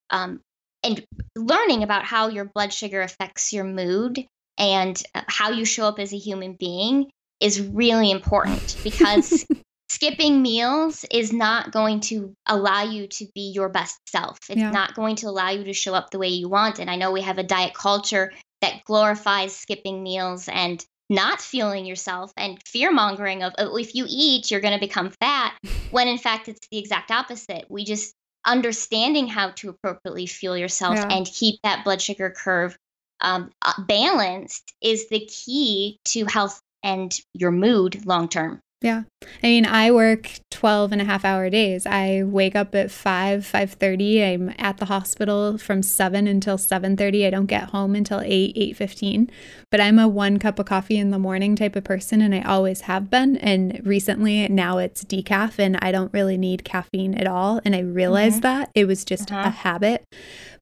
[0.10, 0.40] um,
[0.84, 1.04] and
[1.36, 4.26] learning about how your blood sugar affects your mood
[4.58, 9.46] and uh, how you show up as a human being is really important because
[9.90, 14.38] skipping meals is not going to allow you to be your best self.
[14.50, 14.72] It's yeah.
[14.72, 16.80] not going to allow you to show up the way you want.
[16.80, 21.86] And I know we have a diet culture that glorifies skipping meals and not fueling
[21.86, 25.54] yourself and fear mongering of oh, if you eat, you're going to become fat,
[25.92, 27.66] when in fact it's the exact opposite.
[27.70, 28.14] We just
[28.46, 31.08] understanding how to appropriately fuel yourself yeah.
[31.10, 32.78] and keep that blood sugar curve
[33.22, 38.62] um, uh, balanced is the key to health and your mood long term.
[38.82, 39.04] Yeah.
[39.44, 41.86] I mean, I work 12 and a half hour days.
[41.86, 44.22] I wake up at 5, 5:30.
[44.24, 47.26] I'm at the hospital from 7 until 7:30.
[47.26, 49.30] I don't get home until 8, 8:15.
[49.72, 52.42] But I'm a one cup of coffee in the morning type of person and I
[52.42, 53.38] always have been.
[53.38, 57.80] And recently now it's decaf and I don't really need caffeine at all and I
[57.80, 58.60] realized mm-hmm.
[58.60, 58.72] that.
[58.76, 59.48] It was just uh-huh.
[59.48, 60.04] a habit.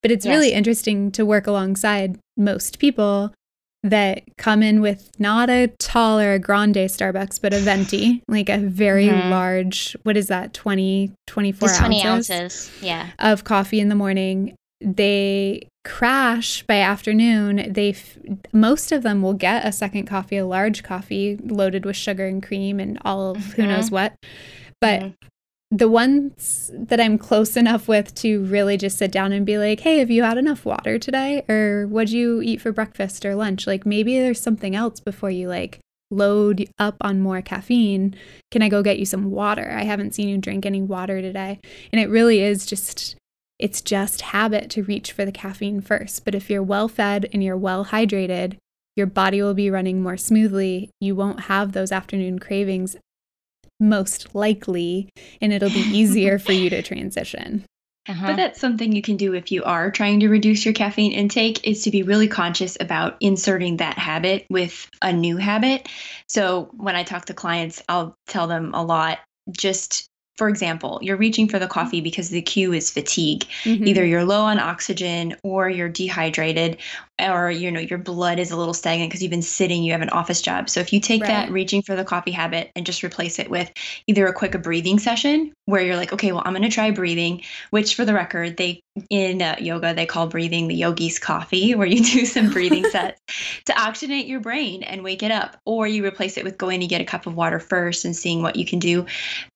[0.02, 0.34] But it's yes.
[0.34, 3.34] really interesting to work alongside most people
[3.84, 8.50] that come in with not a tall or a grande Starbucks, but a venti, like
[8.50, 9.30] a very mm-hmm.
[9.30, 11.80] large, what is that, 20, 24 ounces?
[11.80, 13.10] 20 ounces, yeah.
[13.20, 14.56] Of coffee in the morning.
[14.80, 17.72] They crash by afternoon.
[17.74, 18.18] They, f-
[18.54, 22.42] most of them will get a second coffee, a large coffee loaded with sugar and
[22.42, 23.62] cream and all of mm-hmm.
[23.62, 24.16] who knows what.
[24.80, 25.28] But mm-hmm
[25.74, 29.80] the ones that I'm close enough with to really just sit down and be like,
[29.80, 31.44] hey, have you had enough water today?
[31.50, 33.66] Or what'd you eat for breakfast or lunch?
[33.66, 35.80] Like maybe there's something else before you like
[36.12, 38.16] load up on more caffeine.
[38.52, 39.72] Can I go get you some water?
[39.72, 41.60] I haven't seen you drink any water today.
[41.92, 43.16] And it really is just,
[43.58, 46.24] it's just habit to reach for the caffeine first.
[46.24, 48.58] But if you're well fed and you're well hydrated,
[48.96, 50.92] your body will be running more smoothly.
[51.02, 52.96] You won't have those afternoon cravings
[53.90, 55.10] most likely,
[55.42, 57.66] and it'll be easier for you to transition.
[58.06, 58.28] Uh-huh.
[58.28, 61.66] But that's something you can do if you are trying to reduce your caffeine intake
[61.66, 65.88] is to be really conscious about inserting that habit with a new habit.
[66.28, 69.20] So when I talk to clients, I'll tell them a lot
[69.52, 73.46] just for example, you're reaching for the coffee because the cue is fatigue.
[73.64, 73.88] Mm-hmm.
[73.88, 76.78] Either you're low on oxygen or you're dehydrated
[77.20, 80.02] or you know your blood is a little stagnant because you've been sitting, you have
[80.02, 80.70] an office job.
[80.70, 81.28] So if you take right.
[81.28, 83.72] that reaching for the coffee habit and just replace it with
[84.08, 87.42] either a quick breathing session where you're like, okay, well, I'm going to try breathing,
[87.70, 91.88] which for the record, they in uh, yoga they call breathing the yogi's coffee where
[91.88, 93.20] you do some breathing sets
[93.66, 96.88] to oxygenate your brain and wake it up or you replace it with going to
[96.88, 99.06] get a cup of water first and seeing what you can do.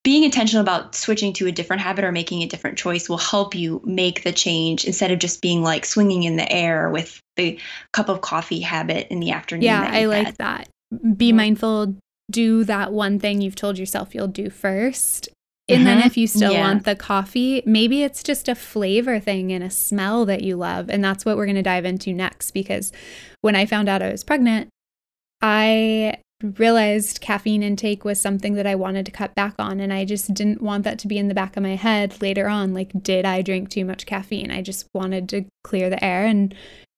[0.04, 3.54] Being intentional about switching to a different habit or making a different choice will help
[3.54, 7.60] you make the change instead of just being like swinging in the air with the
[7.94, 10.38] cup of coffee habit in the afternoon yeah i like had.
[10.38, 10.70] that.
[11.16, 11.96] Be mindful
[12.32, 15.30] do that one thing you've told yourself you'll do first
[15.70, 16.08] and then mm-hmm.
[16.08, 16.62] if you still yeah.
[16.62, 20.90] want the coffee, maybe it's just a flavor thing and a smell that you love.
[20.90, 22.52] And that's what we're going to dive into next.
[22.52, 22.94] Because
[23.42, 24.70] when I found out I was pregnant,
[25.42, 29.82] I realized caffeine intake was something that I wanted to cut back on.
[29.82, 32.48] And I just didn't want that to be in the back of my head later
[32.48, 32.74] on.
[32.74, 34.52] Like, did I drink too much caffeine?
[34.52, 36.56] I just wanted to clear the air and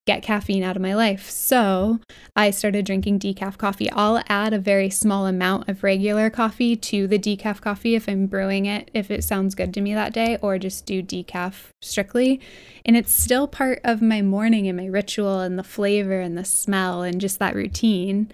[0.10, 1.30] get caffeine out of my life.
[1.30, 2.00] So
[2.36, 3.92] I started drinking decaf coffee.
[3.92, 8.26] I'll add a very small amount of regular coffee to the decaf coffee if I'm
[8.26, 12.42] brewing it, if it sounds good to me that day, or just do decaf strictly.
[12.86, 16.46] And it's still part of my morning and my ritual and the flavor and the
[16.46, 18.32] smell and just that routine.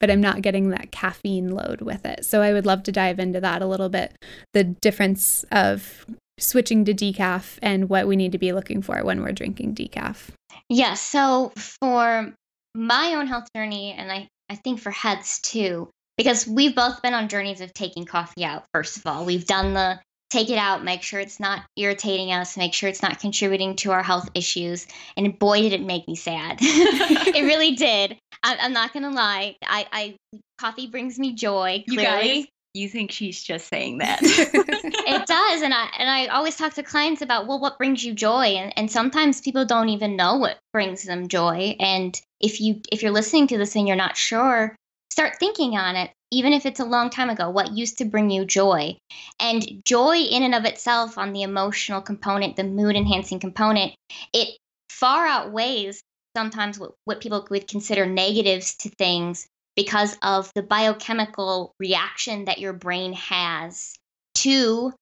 [0.00, 2.26] But I'm not getting that caffeine load with it.
[2.26, 4.14] So I would love to dive into that a little bit
[4.52, 6.04] the difference of
[6.38, 10.28] switching to decaf and what we need to be looking for when we're drinking decaf.
[10.68, 10.94] Yeah.
[10.94, 12.32] So for
[12.74, 17.14] my own health journey, and I, I think for Heads too, because we've both been
[17.14, 19.24] on journeys of taking coffee out, first of all.
[19.24, 23.02] We've done the take it out, make sure it's not irritating us, make sure it's
[23.02, 24.86] not contributing to our health issues.
[25.16, 26.58] And boy, did it make me sad.
[26.60, 28.18] it really did.
[28.42, 29.56] I, am not gonna lie.
[29.62, 31.84] I, I coffee brings me joy.
[31.88, 34.20] Clearly, you think she's just saying that.
[34.22, 35.62] it does.
[35.62, 38.44] And I and I always talk to clients about, well, what brings you joy?
[38.44, 41.76] And and sometimes people don't even know what brings them joy.
[41.80, 44.76] And if you if you're listening to this and you're not sure,
[45.10, 46.10] start thinking on it.
[46.32, 48.96] Even if it's a long time ago, what used to bring you joy?
[49.38, 53.94] And joy in and of itself on the emotional component, the mood enhancing component,
[54.32, 54.58] it
[54.90, 56.02] far outweighs
[56.36, 62.58] sometimes what, what people would consider negatives to things because of the biochemical reaction that
[62.58, 63.94] your brain has
[64.36, 64.92] to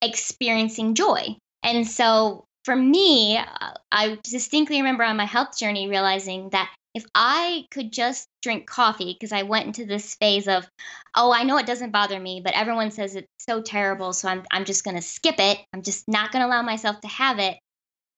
[0.00, 1.36] experiencing joy.
[1.62, 7.04] And so for me, uh, I distinctly remember on my health journey realizing that if
[7.14, 10.66] I could just drink coffee, because I went into this phase of,
[11.14, 14.42] oh, I know it doesn't bother me, but everyone says it's so terrible, so I'm,
[14.50, 15.58] I'm just going to skip it.
[15.72, 17.56] I'm just not going to allow myself to have it.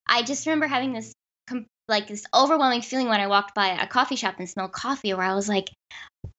[0.08, 1.12] I just remember having this
[1.88, 5.26] like this overwhelming feeling when I walked by a coffee shop and smelled coffee where
[5.26, 5.70] I was like,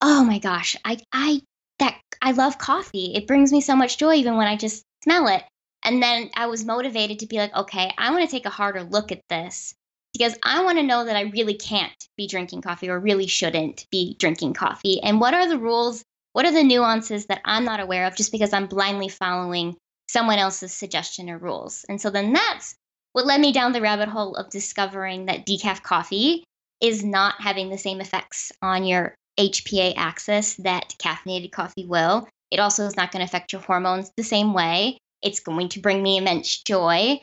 [0.01, 1.41] "Oh my gosh, I I
[1.79, 3.13] that I love coffee.
[3.15, 5.43] It brings me so much joy even when I just smell it."
[5.83, 8.83] And then I was motivated to be like, "Okay, I want to take a harder
[8.83, 9.73] look at this."
[10.13, 13.87] Because I want to know that I really can't be drinking coffee or really shouldn't
[13.89, 15.01] be drinking coffee.
[15.01, 16.03] And what are the rules?
[16.33, 19.75] What are the nuances that I'm not aware of just because I'm blindly following
[20.07, 21.83] someone else's suggestion or rules?
[21.89, 22.75] And so then that's
[23.13, 26.43] what led me down the rabbit hole of discovering that decaf coffee
[26.81, 32.27] is not having the same effects on your HPA axis that caffeinated coffee will.
[32.51, 34.97] It also is not going to affect your hormones the same way.
[35.21, 37.19] It's going to bring me immense joy.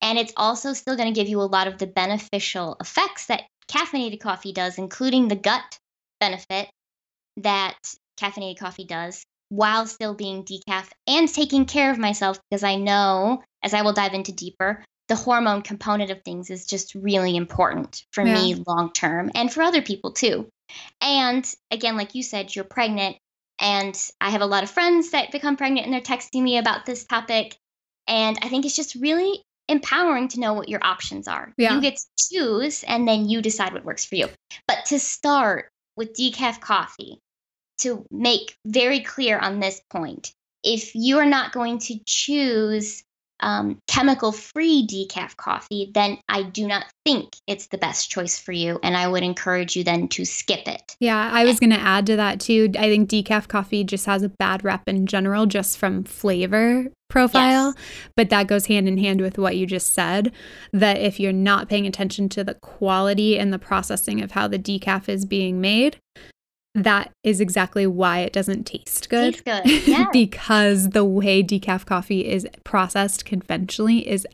[0.00, 3.42] And it's also still going to give you a lot of the beneficial effects that
[3.68, 5.78] caffeinated coffee does, including the gut
[6.20, 6.68] benefit
[7.36, 7.76] that
[8.18, 13.42] caffeinated coffee does, while still being decaf and taking care of myself because I know,
[13.62, 18.04] as I will dive into deeper, the hormone component of things is just really important
[18.12, 18.34] for yeah.
[18.34, 20.48] me long term and for other people too.
[21.00, 23.16] And again, like you said, you're pregnant.
[23.60, 26.86] And I have a lot of friends that become pregnant and they're texting me about
[26.86, 27.56] this topic.
[28.08, 31.52] And I think it's just really empowering to know what your options are.
[31.56, 31.74] Yeah.
[31.74, 34.28] You get to choose and then you decide what works for you.
[34.66, 37.20] But to start with decaf coffee,
[37.78, 43.04] to make very clear on this point, if you are not going to choose
[43.44, 48.52] um, chemical free decaf coffee, then I do not think it's the best choice for
[48.52, 48.80] you.
[48.82, 50.96] And I would encourage you then to skip it.
[50.98, 52.70] Yeah, I was going to add to that too.
[52.78, 57.74] I think decaf coffee just has a bad rep in general, just from flavor profile.
[57.76, 58.10] Yes.
[58.16, 60.32] But that goes hand in hand with what you just said
[60.72, 64.58] that if you're not paying attention to the quality and the processing of how the
[64.58, 65.98] decaf is being made,
[66.74, 69.34] that is exactly why it doesn't taste good.
[69.34, 69.88] Tastes good.
[69.88, 70.06] Yeah.
[70.12, 74.26] because the way decaf coffee is processed conventionally is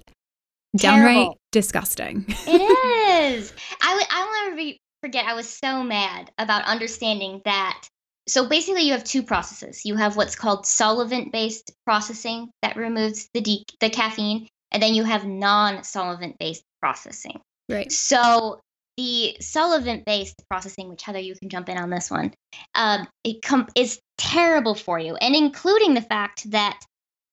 [0.76, 2.24] downright disgusting.
[2.29, 3.53] it is.
[3.83, 7.87] I w- I will never be, forget, I was so mad about understanding that.
[8.29, 9.85] So basically, you have two processes.
[9.85, 14.94] You have what's called solvent based processing that removes the, de- the caffeine, and then
[14.94, 17.40] you have non solvent based processing.
[17.68, 17.90] Right.
[17.90, 18.61] So
[18.96, 22.33] the solvent based processing, which Heather, you can jump in on this one,
[22.74, 26.81] um, it com- is terrible for you, and including the fact that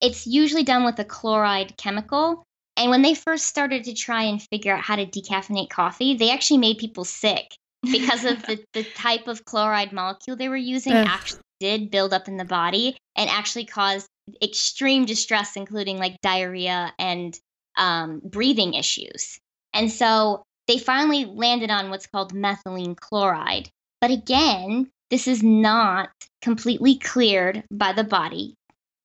[0.02, 2.43] it's usually done with a chloride chemical.
[2.78, 6.32] And when they first started to try and figure out how to decaffeinate coffee, they
[6.32, 10.93] actually made people sick because of the, the type of chloride molecule they were using
[10.93, 14.08] actually did build up in the body and actually caused
[14.43, 17.39] extreme distress, including like diarrhea and
[17.78, 19.39] um, breathing issues.
[19.74, 23.70] And so they finally landed on what's called methylene chloride.
[24.02, 26.10] But again, this is not
[26.42, 28.56] completely cleared by the body.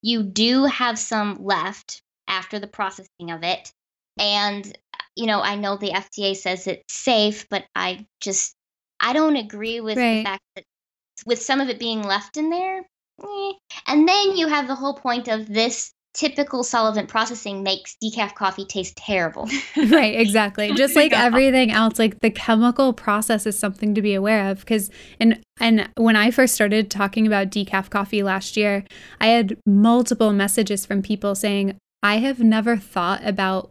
[0.02, 3.72] You do have some left after the processing of it.
[4.18, 4.76] And,
[5.14, 8.54] you know, I know the FDA says it's safe, but I just,
[8.98, 10.18] I don't agree with right.
[10.18, 10.64] the fact that
[11.24, 12.78] with some of it being left in there.
[13.22, 13.52] Eh.
[13.86, 18.64] And then you have the whole point of this typical solvent processing makes decaf coffee
[18.64, 19.48] taste terrible.
[19.76, 20.72] right, exactly.
[20.76, 24.90] Just like everything else, like the chemical process is something to be aware of because
[25.18, 28.84] and and when I first started talking about decaf coffee last year,
[29.20, 33.70] I had multiple messages from people saying, I have never thought about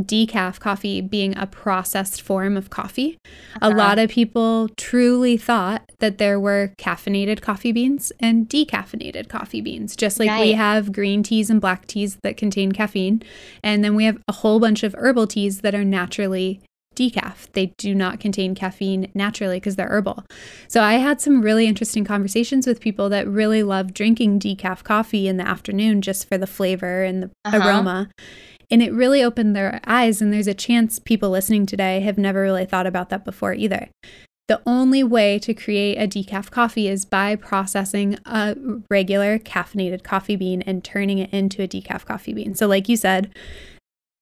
[0.00, 3.18] decaf coffee being a processed form of coffee.
[3.56, 3.68] Uh-huh.
[3.68, 9.60] A lot of people truly thought that there were caffeinated coffee beans and decaffeinated coffee
[9.60, 10.40] beans, just like right.
[10.40, 13.22] we have green teas and black teas that contain caffeine.
[13.62, 16.60] And then we have a whole bunch of herbal teas that are naturally
[16.94, 17.50] decaf.
[17.52, 20.24] They do not contain caffeine naturally because they're herbal.
[20.68, 25.28] So I had some really interesting conversations with people that really love drinking decaf coffee
[25.28, 27.58] in the afternoon just for the flavor and the uh-huh.
[27.58, 28.10] aroma.
[28.72, 30.20] And it really opened their eyes.
[30.20, 33.88] And there's a chance people listening today have never really thought about that before either.
[34.48, 38.56] The only way to create a decaf coffee is by processing a
[38.90, 42.54] regular caffeinated coffee bean and turning it into a decaf coffee bean.
[42.54, 43.32] So, like you said,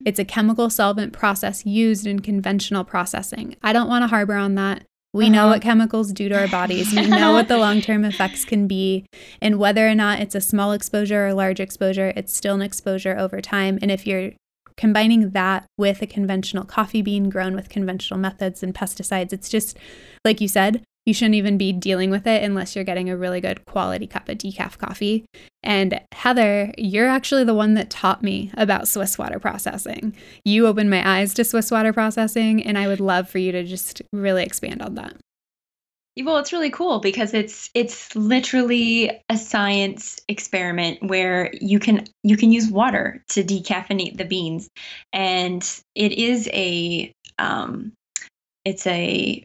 [0.05, 3.57] it's a chemical solvent process used in conventional processing.
[3.63, 4.85] I don't want to harbor on that.
[5.13, 5.33] We uh-huh.
[5.33, 6.93] know what chemicals do to our bodies.
[6.93, 9.07] We know what the long term effects can be.
[9.41, 13.17] And whether or not it's a small exposure or large exposure, it's still an exposure
[13.19, 13.79] over time.
[13.83, 14.33] And if you're
[14.77, 19.77] combining that with a conventional coffee bean grown with conventional methods and pesticides, it's just,
[20.25, 23.41] like you said, you shouldn't even be dealing with it unless you're getting a really
[23.41, 25.25] good quality cup of decaf coffee.
[25.61, 30.15] And Heather, you're actually the one that taught me about Swiss water processing.
[30.45, 33.65] You opened my eyes to Swiss water processing, and I would love for you to
[33.65, 35.17] just really expand on that.
[36.23, 42.37] Well, it's really cool because it's it's literally a science experiment where you can you
[42.37, 44.69] can use water to decaffeinate the beans,
[45.13, 45.63] and
[45.97, 47.93] it is a um,
[48.65, 49.43] it's a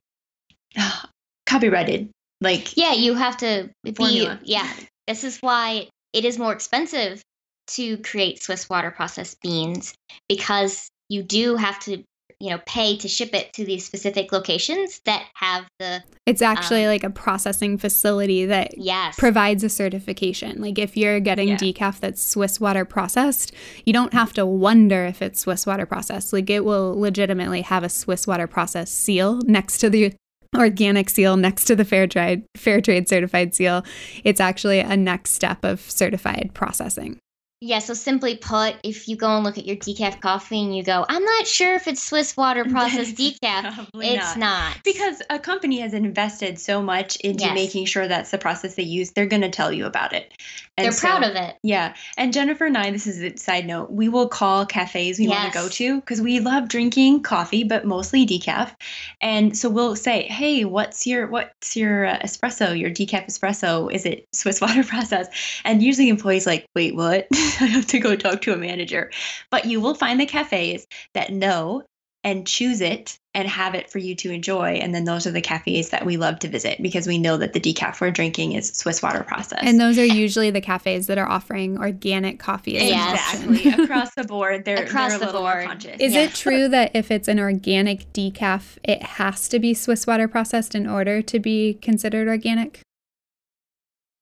[1.45, 2.09] copyrighted
[2.41, 4.39] like yeah you have to formula.
[4.43, 4.71] be yeah
[5.07, 7.21] this is why it is more expensive
[7.67, 9.93] to create Swiss water processed beans
[10.29, 12.03] because you do have to
[12.39, 16.83] you know pay to ship it to these specific locations that have the it's actually
[16.83, 19.15] um, like a processing facility that yes.
[19.17, 21.55] provides a certification like if you're getting yeah.
[21.55, 23.53] decaf that's swiss water processed
[23.85, 27.83] you don't have to wonder if it's swiss water processed like it will legitimately have
[27.83, 30.13] a swiss water process seal next to the
[30.55, 33.83] organic seal next to the fair trade fair trade certified seal
[34.23, 37.19] it's actually a next step of certified processing
[37.61, 40.83] Yeah, so simply put, if you go and look at your decaf coffee and you
[40.83, 44.37] go, I'm not sure if it's Swiss water processed decaf, it's not.
[44.37, 44.77] not.
[44.83, 47.55] Because a company has invested so much into yes.
[47.55, 50.33] making sure that's the process they use, they're going to tell you about it.
[50.77, 51.55] And They're so, proud of it.
[51.63, 51.95] Yeah.
[52.17, 55.31] And Jennifer and I, this is a side note, we will call cafes we yes.
[55.31, 58.75] want to go to because we love drinking coffee, but mostly decaf.
[59.21, 63.89] And so we'll say, hey, what's your what's your uh, espresso, your decaf espresso?
[63.89, 65.27] Is it Swiss water process?
[65.63, 67.27] And usually employees like, wait, what?
[67.33, 69.11] I have to go talk to a manager.
[69.51, 71.83] But you will find the cafes that know
[72.25, 74.71] and choose it and have it for you to enjoy.
[74.71, 77.53] And then those are the cafes that we love to visit because we know that
[77.53, 79.59] the decaf we're drinking is Swiss water process.
[79.61, 82.77] And those are usually the cafes that are offering organic coffee.
[82.77, 83.69] Exactly.
[83.83, 84.65] Across the board.
[84.65, 85.85] They're, Across they're the board.
[85.99, 86.21] Is yeah.
[86.21, 90.73] it true that if it's an organic decaf, it has to be Swiss water processed
[90.73, 92.81] in order to be considered organic?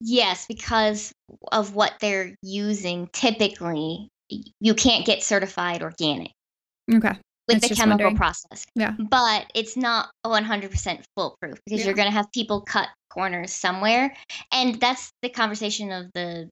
[0.02, 1.14] Yes, because
[1.54, 6.32] of what they're using typically, you can't get certified organic.
[6.94, 7.14] Okay
[7.48, 8.16] with the chemical wondering.
[8.16, 8.66] process.
[8.76, 8.96] Yeah.
[8.98, 11.86] But it's not 100% foolproof because yeah.
[11.86, 14.16] you're going to have people cut corners somewhere.
[14.52, 16.50] And that's the conversation of the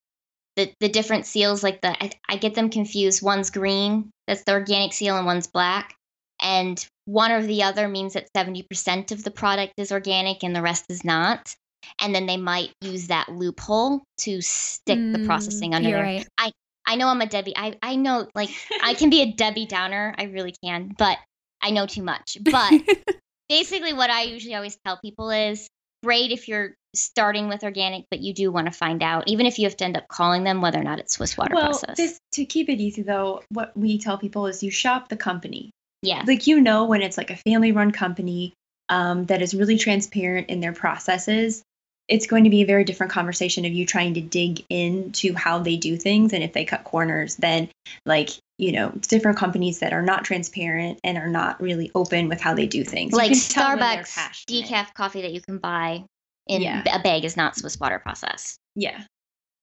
[0.58, 3.24] the, the different seals like the I, I get them confused.
[3.24, 5.96] One's green, that's the organic seal and one's black.
[6.42, 10.62] And one or the other means that 70% of the product is organic and the
[10.62, 11.56] rest is not
[12.00, 16.02] and then they might use that loophole to stick mm, the processing under there.
[16.02, 16.28] Right.
[16.38, 16.52] I
[16.92, 17.54] I know I'm a Debbie.
[17.56, 18.50] I, I know like
[18.84, 20.14] I can be a Debbie Downer.
[20.18, 21.18] I really can, but
[21.62, 22.38] I know too much.
[22.42, 22.74] But
[23.50, 25.70] basically, what I usually always tell people is
[26.04, 29.58] great if you're starting with organic, but you do want to find out, even if
[29.58, 31.96] you have to end up calling them, whether or not it's Swiss water well, process.
[31.96, 35.72] This, to keep it easy, though, what we tell people is you shop the company.
[36.02, 36.26] Yeah.
[36.28, 38.52] Like you know when it's like a family run company
[38.90, 41.64] um, that is really transparent in their processes
[42.12, 45.58] it's going to be a very different conversation of you trying to dig into how
[45.58, 46.34] they do things.
[46.34, 47.70] And if they cut corners then
[48.06, 52.42] like you know different companies that are not transparent and are not really open with
[52.42, 53.14] how they do things.
[53.14, 56.04] Like starbucks decaf coffee that you can buy
[56.48, 56.84] in yeah.
[56.94, 58.58] a bag is not swiss water process.
[58.76, 59.04] Yeah.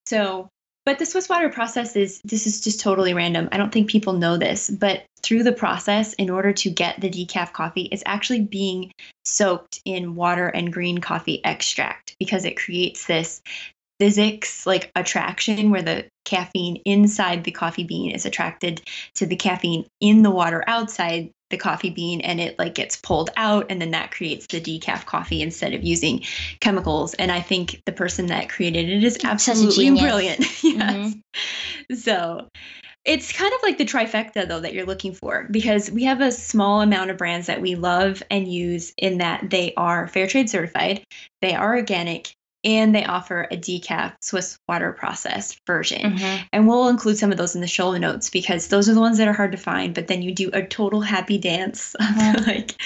[0.06, 0.48] So
[0.88, 3.50] but the Swiss water process is this is just totally random.
[3.52, 7.10] I don't think people know this, but through the process, in order to get the
[7.10, 8.90] decaf coffee, it's actually being
[9.22, 13.42] soaked in water and green coffee extract because it creates this
[14.00, 18.80] physics like attraction where the caffeine inside the coffee bean is attracted
[19.16, 23.30] to the caffeine in the water outside the coffee bean and it like gets pulled
[23.36, 26.22] out and then that creates the decaf coffee instead of using
[26.60, 27.14] chemicals.
[27.14, 30.44] And i think the person that created it is absolutely brilliant.
[30.68, 31.14] Yes.
[31.14, 31.94] Mm-hmm.
[31.94, 32.48] so
[33.04, 36.30] it's kind of like the trifecta though that you're looking for because we have a
[36.30, 40.50] small amount of brands that we love and use in that they are fair trade
[40.50, 41.04] certified
[41.40, 42.34] they are organic
[42.64, 46.12] and they offer a decaf Swiss water processed version.
[46.12, 46.42] Mm-hmm.
[46.52, 49.18] And we'll include some of those in the show notes because those are the ones
[49.18, 49.94] that are hard to find.
[49.94, 52.44] But then you do a total happy dance, mm-hmm.
[52.46, 52.80] like,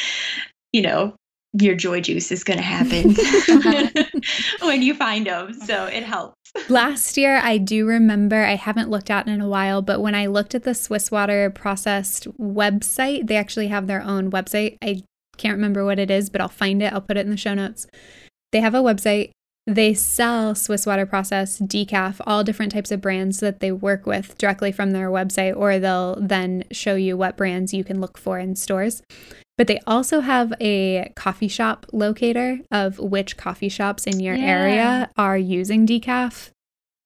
[0.72, 1.14] you know,
[1.58, 3.14] your joy juice is going to happen
[4.66, 5.52] when you find them.
[5.54, 6.36] So it helps.
[6.68, 10.26] Last year, I do remember, I haven't looked at in a while, but when I
[10.26, 14.76] looked at the Swiss water processed website, they actually have their own website.
[14.82, 15.02] I
[15.38, 16.92] can't remember what it is, but I'll find it.
[16.92, 17.86] I'll put it in the show notes.
[18.52, 19.30] They have a website
[19.66, 24.36] they sell Swiss water process, decaf, all different types of brands that they work with
[24.38, 28.38] directly from their website, or they'll then show you what brands you can look for
[28.38, 29.02] in stores.
[29.58, 34.44] But they also have a coffee shop locator of which coffee shops in your yeah.
[34.44, 36.51] area are using decaf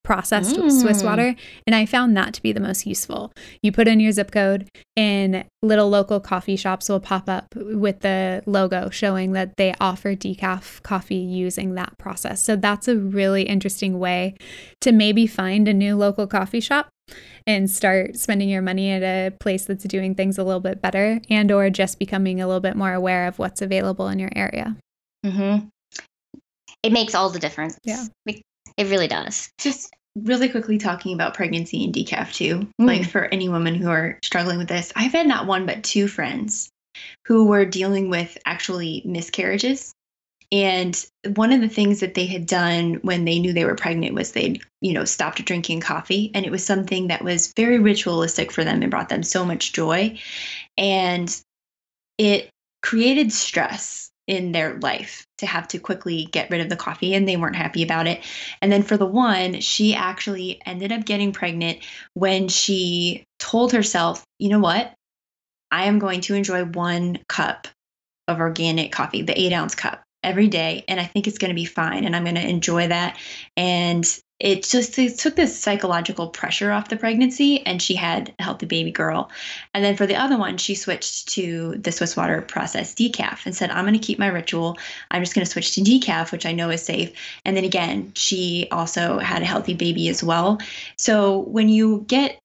[0.06, 0.70] processed mm.
[0.70, 1.34] Swiss water.
[1.66, 3.32] And I found that to be the most useful.
[3.60, 8.00] You put in your zip code, and little local coffee shops will pop up with
[8.00, 12.40] the logo showing that they offer decaf coffee using that process.
[12.40, 14.36] So that's a really interesting way
[14.82, 16.88] to maybe find a new local coffee shop
[17.44, 21.20] and start spending your money at a place that's doing things a little bit better
[21.28, 24.76] and or just becoming a little bit more aware of what's available in your area.
[25.24, 25.68] Mhm.
[26.84, 27.76] It makes all the difference.
[27.82, 28.04] Yeah.
[28.26, 28.42] It
[28.84, 29.50] really does.
[29.58, 32.60] Just really quickly talking about pregnancy and decaf too.
[32.80, 32.86] Mm.
[32.86, 36.08] Like for any women who are struggling with this, I've had not one but two
[36.08, 36.70] friends
[37.26, 39.92] who were dealing with actually miscarriages.
[40.52, 41.04] And
[41.34, 44.32] one of the things that they had done when they knew they were pregnant was
[44.32, 46.30] they'd, you know, stopped drinking coffee.
[46.34, 49.72] And it was something that was very ritualistic for them and brought them so much
[49.72, 50.18] joy.
[50.78, 51.34] And
[52.16, 52.48] it
[52.82, 57.28] created stress in their life to have to quickly get rid of the coffee and
[57.28, 58.24] they weren't happy about it.
[58.60, 61.78] And then for the one, she actually ended up getting pregnant
[62.14, 64.92] when she told herself, you know what?
[65.70, 67.68] I am going to enjoy one cup
[68.28, 70.84] of organic coffee, the eight ounce cup every day.
[70.88, 72.04] And I think it's going to be fine.
[72.04, 73.18] And I'm going to enjoy that.
[73.56, 74.04] And
[74.38, 78.66] it just it took this psychological pressure off the pregnancy and she had a healthy
[78.66, 79.30] baby girl.
[79.72, 83.56] And then for the other one she switched to the swiss water process decaf and
[83.56, 84.76] said i'm going to keep my ritual.
[85.10, 87.12] I'm just going to switch to decaf which i know is safe.
[87.44, 90.60] And then again she also had a healthy baby as well.
[90.96, 92.38] So when you get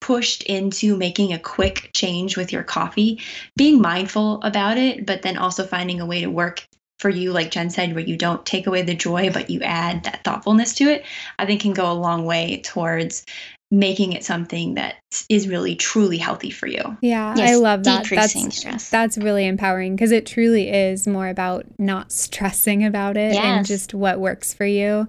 [0.00, 3.20] pushed into making a quick change with your coffee,
[3.56, 6.66] being mindful about it, but then also finding a way to work
[6.98, 10.04] for you, like Jen said, where you don't take away the joy, but you add
[10.04, 11.04] that thoughtfulness to it,
[11.38, 13.24] I think can go a long way towards
[13.70, 14.96] making it something that
[15.28, 16.96] is really truly healthy for you.
[17.02, 18.04] Yeah, yes, I love that.
[18.04, 18.90] Decreasing that's, stress.
[18.90, 23.44] That's really empowering because it truly is more about not stressing about it yes.
[23.44, 25.06] and just what works for you.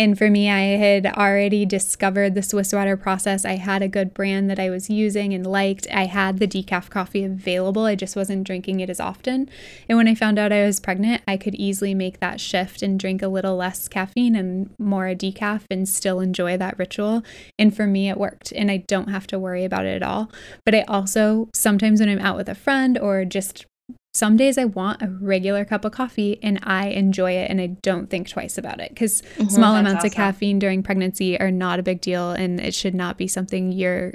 [0.00, 3.44] And for me, I had already discovered the Swiss water process.
[3.44, 5.86] I had a good brand that I was using and liked.
[5.92, 7.84] I had the decaf coffee available.
[7.84, 9.50] I just wasn't drinking it as often.
[9.90, 12.98] And when I found out I was pregnant, I could easily make that shift and
[12.98, 17.22] drink a little less caffeine and more a decaf and still enjoy that ritual.
[17.58, 18.52] And for me, it worked.
[18.52, 20.32] And I don't have to worry about it at all.
[20.64, 23.66] But I also, sometimes when I'm out with a friend or just
[24.12, 27.68] some days I want a regular cup of coffee and I enjoy it and I
[27.82, 30.08] don't think twice about it because mm-hmm, small amounts awesome.
[30.08, 33.70] of caffeine during pregnancy are not a big deal and it should not be something
[33.70, 34.14] you're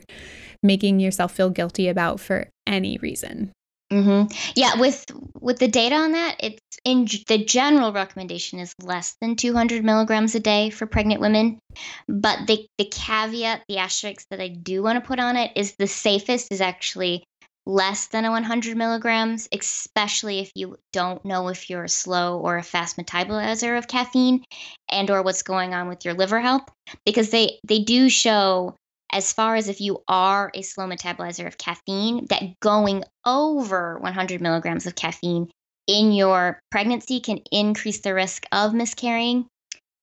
[0.62, 3.52] making yourself feel guilty about for any reason.
[3.92, 4.34] Mm-hmm.
[4.56, 5.06] Yeah, with
[5.40, 10.34] with the data on that, it's in the general recommendation is less than 200 milligrams
[10.34, 11.60] a day for pregnant women.
[12.08, 15.76] But the the caveat, the asterisk that I do want to put on it is
[15.76, 17.24] the safest is actually
[17.66, 22.58] less than a 100 milligrams, especially if you don't know if you're a slow or
[22.58, 24.44] a fast metabolizer of caffeine
[24.90, 26.64] and or what's going on with your liver health
[27.06, 28.76] because they they do show
[29.12, 34.42] as far as if you are a slow metabolizer of caffeine that going over 100
[34.42, 35.50] milligrams of caffeine
[35.88, 39.46] in your pregnancy can increase the risk of miscarrying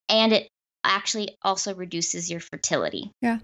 [0.09, 0.49] and it
[0.85, 3.11] actually also reduces your fertility.
[3.21, 3.39] Yeah.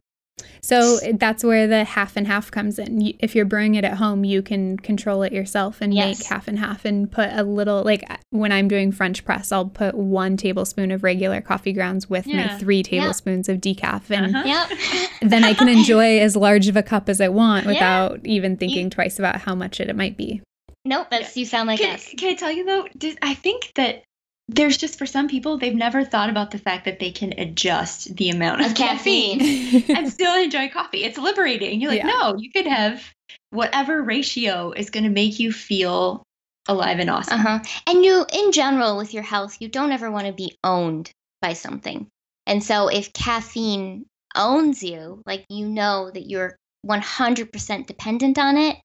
[0.60, 3.14] So that's where the half and half comes in.
[3.20, 6.18] If you're brewing it at home, you can control it yourself and yes.
[6.18, 9.66] make half and half and put a little, like when I'm doing French press, I'll
[9.66, 12.46] put one tablespoon of regular coffee grounds with yeah.
[12.46, 14.10] my three tablespoons of decaf.
[14.10, 15.06] And uh-huh.
[15.22, 18.32] then I can enjoy as large of a cup as I want without yeah.
[18.32, 20.42] even thinking you, twice about how much it, it might be.
[20.84, 22.14] Nope, that's you sound like can, us.
[22.16, 22.86] Can I tell you though?
[23.20, 24.04] I think that
[24.48, 28.16] there's just for some people they've never thought about the fact that they can adjust
[28.16, 29.84] the amount of, of caffeine, caffeine.
[29.96, 31.04] and still enjoy coffee.
[31.04, 31.80] It's liberating.
[31.80, 32.06] You're like, yeah.
[32.06, 33.02] no, you could have
[33.50, 36.22] whatever ratio is going to make you feel
[36.66, 37.40] alive and awesome.
[37.40, 37.58] Uh-huh.
[37.86, 41.10] And you, in general, with your health, you don't ever want to be owned
[41.42, 42.06] by something.
[42.46, 48.76] And so if caffeine owns you, like you know that you're 100% dependent on it,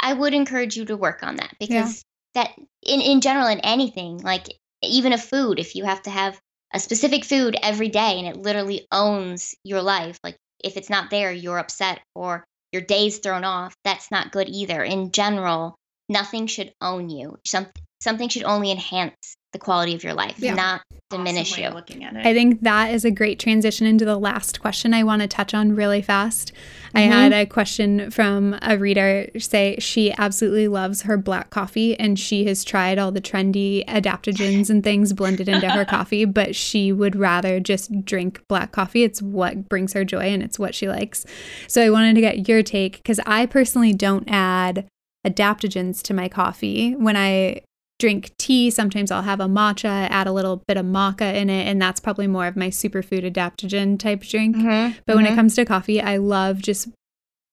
[0.00, 2.04] I would encourage you to work on that because
[2.34, 2.44] yeah.
[2.44, 4.48] that in in general in anything like
[4.88, 6.38] even a food if you have to have
[6.72, 11.10] a specific food every day and it literally owns your life like if it's not
[11.10, 14.82] there you're upset or your day's thrown off that's not good either.
[14.82, 15.76] In general
[16.08, 17.38] nothing should own you.
[17.46, 17.66] Some,
[18.00, 20.52] something should only enhance the quality of your life, yeah.
[20.52, 21.70] not diminish awesome you.
[21.70, 22.26] Looking at it.
[22.26, 25.54] I think that is a great transition into the last question I want to touch
[25.54, 26.52] on really fast.
[26.88, 26.96] Mm-hmm.
[26.98, 32.18] I had a question from a reader say she absolutely loves her black coffee and
[32.18, 36.90] she has tried all the trendy adaptogens and things blended into her coffee, but she
[36.90, 39.04] would rather just drink black coffee.
[39.04, 41.24] It's what brings her joy and it's what she likes.
[41.68, 44.88] So I wanted to get your take because I personally don't add
[45.24, 46.96] adaptogens to my coffee.
[46.96, 47.62] When I
[47.98, 48.70] drink tea.
[48.70, 52.00] Sometimes I'll have a matcha, add a little bit of maca in it, and that's
[52.00, 54.56] probably more of my superfood adaptogen type drink.
[54.56, 54.64] Mm-hmm.
[54.64, 55.16] But mm-hmm.
[55.16, 55.36] when it mm-hmm.
[55.36, 56.88] comes to coffee, I love just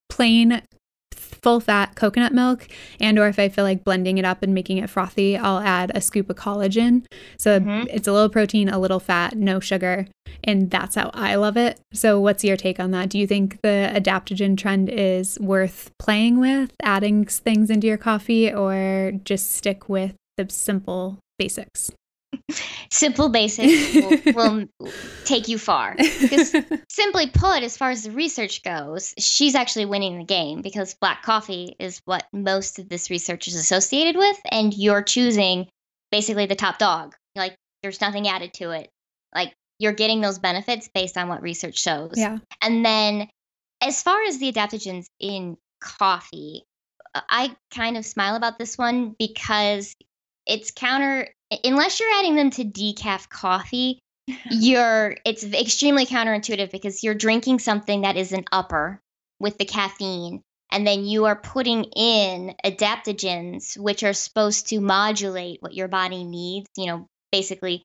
[0.09, 0.61] plain
[1.43, 2.67] full fat coconut milk
[2.99, 5.91] and or if I feel like blending it up and making it frothy, I'll add
[5.95, 7.05] a scoop of collagen.
[7.37, 7.87] So mm-hmm.
[7.89, 10.07] it's a little protein, a little fat, no sugar,
[10.43, 11.79] and that's how I love it.
[11.93, 13.09] So what's your take on that?
[13.09, 18.53] Do you think the adaptogen trend is worth playing with, adding things into your coffee
[18.53, 21.91] or just stick with the simple basics.
[22.89, 24.67] Simple basics will, will
[25.25, 25.95] take you far.
[25.97, 26.55] Because
[26.89, 31.23] simply put, as far as the research goes, she's actually winning the game because black
[31.23, 35.67] coffee is what most of this research is associated with, and you're choosing
[36.11, 37.15] basically the top dog.
[37.35, 38.89] Like there's nothing added to it.
[39.33, 42.13] Like you're getting those benefits based on what research shows.
[42.15, 42.37] Yeah.
[42.61, 43.29] And then
[43.81, 46.63] as far as the adaptogens in coffee,
[47.15, 49.95] I kind of smile about this one because
[50.45, 51.27] it's counter
[51.63, 53.99] unless you're adding them to decaf coffee
[54.51, 58.99] you're it's extremely counterintuitive because you're drinking something that is an upper
[59.39, 65.61] with the caffeine and then you are putting in adaptogens which are supposed to modulate
[65.61, 67.83] what your body needs you know basically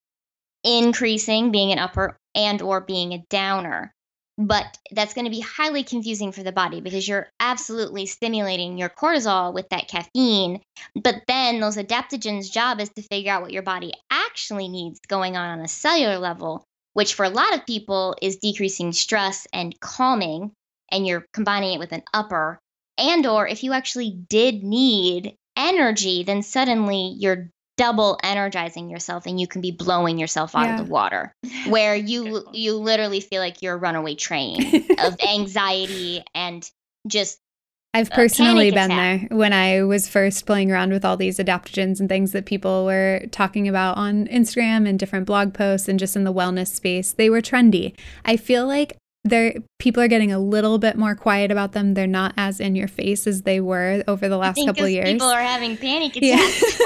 [0.67, 3.95] increasing, being an upper and or being a downer.
[4.39, 8.91] But that's going to be highly confusing for the body because you're absolutely stimulating your
[8.91, 10.61] cortisol with that caffeine.
[10.95, 15.37] But then those adaptogens' job is to figure out what your body actually needs going
[15.39, 19.79] on on a cellular level, which for a lot of people is decreasing stress and
[19.81, 20.53] calming,
[20.93, 22.59] and you're combining it with an upper.
[22.99, 29.41] And or if you actually did need energy, then suddenly you're double energizing yourself and
[29.41, 30.81] you can be blowing yourself out yeah.
[30.81, 31.35] of the water
[31.69, 36.71] where you you literally feel like you're a runaway train of anxiety and
[37.07, 37.39] just
[37.95, 42.11] I've personally been there when I was first playing around with all these adaptogens and
[42.11, 46.25] things that people were talking about on Instagram and different blog posts and just in
[46.25, 47.13] the wellness space.
[47.13, 47.97] They were trendy.
[48.23, 48.99] I feel like
[49.29, 51.95] they're people are getting a little bit more quiet about them.
[51.95, 55.11] They're not as in your face as they were over the last couple years.
[55.11, 56.81] People are having panic attacks.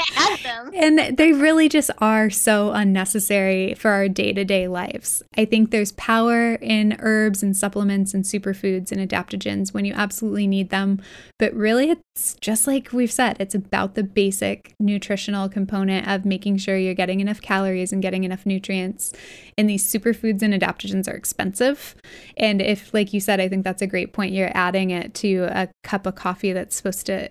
[0.42, 0.70] Yeah.
[0.74, 5.22] and they really just are so unnecessary for our day-to-day lives.
[5.36, 10.46] I think there's power in herbs and supplements and superfoods and adaptogens when you absolutely
[10.46, 11.00] need them,
[11.38, 16.58] but really it's just like we've said, it's about the basic nutritional component of making
[16.58, 19.12] sure you're getting enough calories and getting enough nutrients.
[19.58, 21.94] And these superfoods and adaptogens are expensive expensive.
[22.36, 25.48] And if, like you said, I think that's a great point, you're adding it to
[25.50, 27.30] a cup of coffee that's supposed to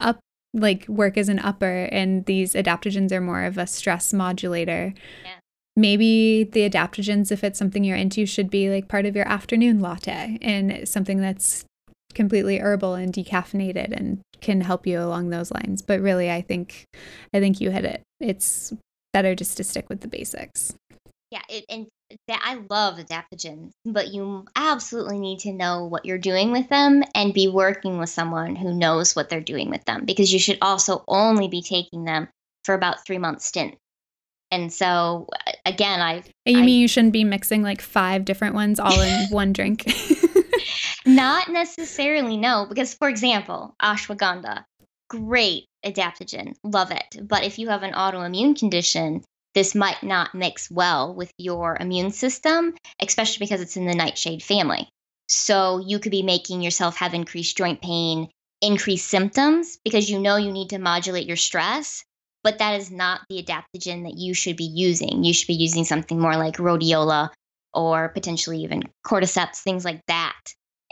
[0.00, 0.20] up
[0.54, 4.94] like work as an upper and these adaptogens are more of a stress modulator.
[5.24, 5.30] Yeah.
[5.76, 9.80] Maybe the adaptogens, if it's something you're into, should be like part of your afternoon
[9.80, 11.64] latte and something that's
[12.14, 15.82] completely herbal and decaffeinated and can help you along those lines.
[15.82, 16.84] But really I think
[17.34, 18.02] I think you hit it.
[18.18, 18.72] It's
[19.12, 20.74] better just to stick with the basics.
[21.30, 21.86] Yeah, it, and
[22.26, 27.02] that I love adaptogens, but you absolutely need to know what you're doing with them
[27.14, 30.58] and be working with someone who knows what they're doing with them because you should
[30.62, 32.28] also only be taking them
[32.64, 33.76] for about three month stint.
[34.50, 35.28] And so
[35.66, 39.26] again, I You I, mean you shouldn't be mixing like five different ones all in
[39.30, 39.84] one drink?
[41.06, 44.64] Not necessarily, no, because for example, ashwagandha,
[45.08, 47.16] great adaptogen, love it.
[47.22, 49.22] But if you have an autoimmune condition,
[49.58, 54.40] this might not mix well with your immune system, especially because it's in the nightshade
[54.40, 54.88] family.
[55.26, 58.28] So you could be making yourself have increased joint pain,
[58.62, 62.04] increased symptoms because you know you need to modulate your stress,
[62.44, 65.24] but that is not the adaptogen that you should be using.
[65.24, 67.30] You should be using something more like rhodiola
[67.74, 70.38] or potentially even cordyceps, things like that.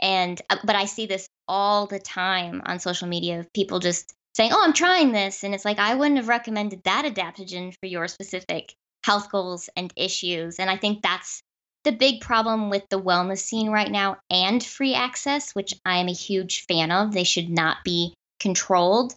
[0.01, 4.13] And uh, but I see this all the time on social media of people just
[4.37, 7.87] saying, "Oh, I'm trying this," and it's like I wouldn't have recommended that adaptogen for
[7.87, 8.73] your specific
[9.03, 10.59] health goals and issues.
[10.59, 11.41] And I think that's
[11.83, 16.07] the big problem with the wellness scene right now and free access, which I am
[16.07, 17.13] a huge fan of.
[17.13, 19.15] They should not be controlled,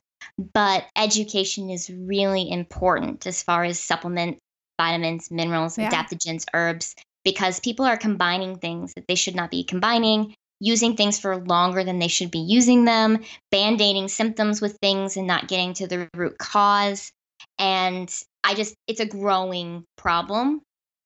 [0.55, 4.41] but education is really important as far as supplements,
[4.81, 5.91] vitamins, minerals, yeah.
[5.91, 6.95] adaptogens, herbs,
[7.25, 11.83] because people are combining things that they should not be combining using things for longer
[11.83, 13.19] than they should be using them,
[13.51, 17.11] band aiding symptoms with things and not getting to the root cause.
[17.59, 20.63] And I just, it's a growing problem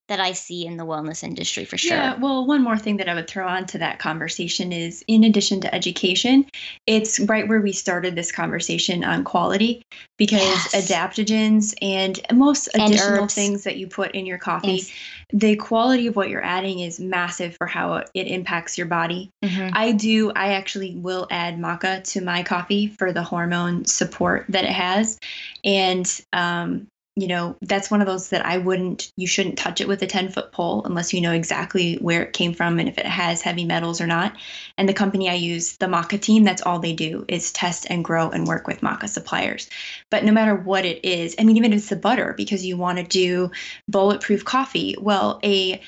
[0.08, 1.96] that I see in the wellness industry for sure.
[1.96, 5.62] Yeah, well, one more thing that I would throw onto that conversation is in addition
[5.62, 6.46] to education,
[6.86, 9.82] it's right where we started this conversation on quality
[10.18, 10.74] because yes.
[10.74, 14.92] adaptogens and most additional things that you put in your coffee, yes.
[15.34, 19.32] The quality of what you're adding is massive for how it impacts your body.
[19.44, 19.70] Mm-hmm.
[19.72, 24.64] I do, I actually will add maca to my coffee for the hormone support that
[24.64, 25.18] it has.
[25.64, 26.86] And um,
[27.16, 30.06] you know, that's one of those that I wouldn't, you shouldn't touch it with a
[30.06, 33.40] 10 foot pole unless you know exactly where it came from and if it has
[33.40, 34.36] heavy metals or not.
[34.76, 38.04] And the company I use, the Maca team, that's all they do is test and
[38.04, 39.70] grow and work with Maca suppliers.
[40.10, 42.76] But no matter what it is, I mean, even if it's the butter, because you
[42.76, 43.52] want to do
[43.88, 45.80] bulletproof coffee, well, a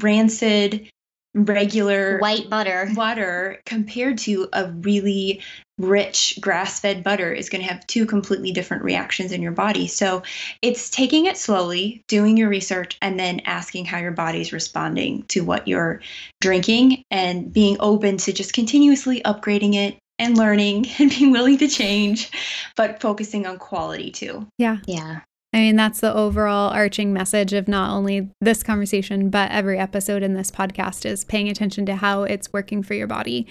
[0.00, 0.88] rancid
[1.34, 2.90] regular white butter.
[2.94, 5.42] butter compared to a really
[5.78, 9.86] rich grass-fed butter is going to have two completely different reactions in your body.
[9.86, 10.22] So
[10.60, 15.40] it's taking it slowly doing your research and then asking how your body's responding to
[15.42, 16.00] what you're
[16.40, 21.68] drinking and being open to just continuously upgrading it and learning and being willing to
[21.68, 22.30] change
[22.76, 24.46] but focusing on quality too.
[24.58, 24.78] Yeah.
[24.86, 25.20] Yeah
[25.52, 30.22] I mean, that's the overall arching message of not only this conversation, but every episode
[30.22, 33.46] in this podcast is paying attention to how it's working for your body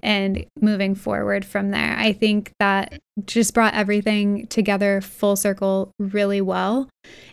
[0.00, 1.96] and moving forward from there.
[1.98, 6.88] I think that just brought everything together full circle really well.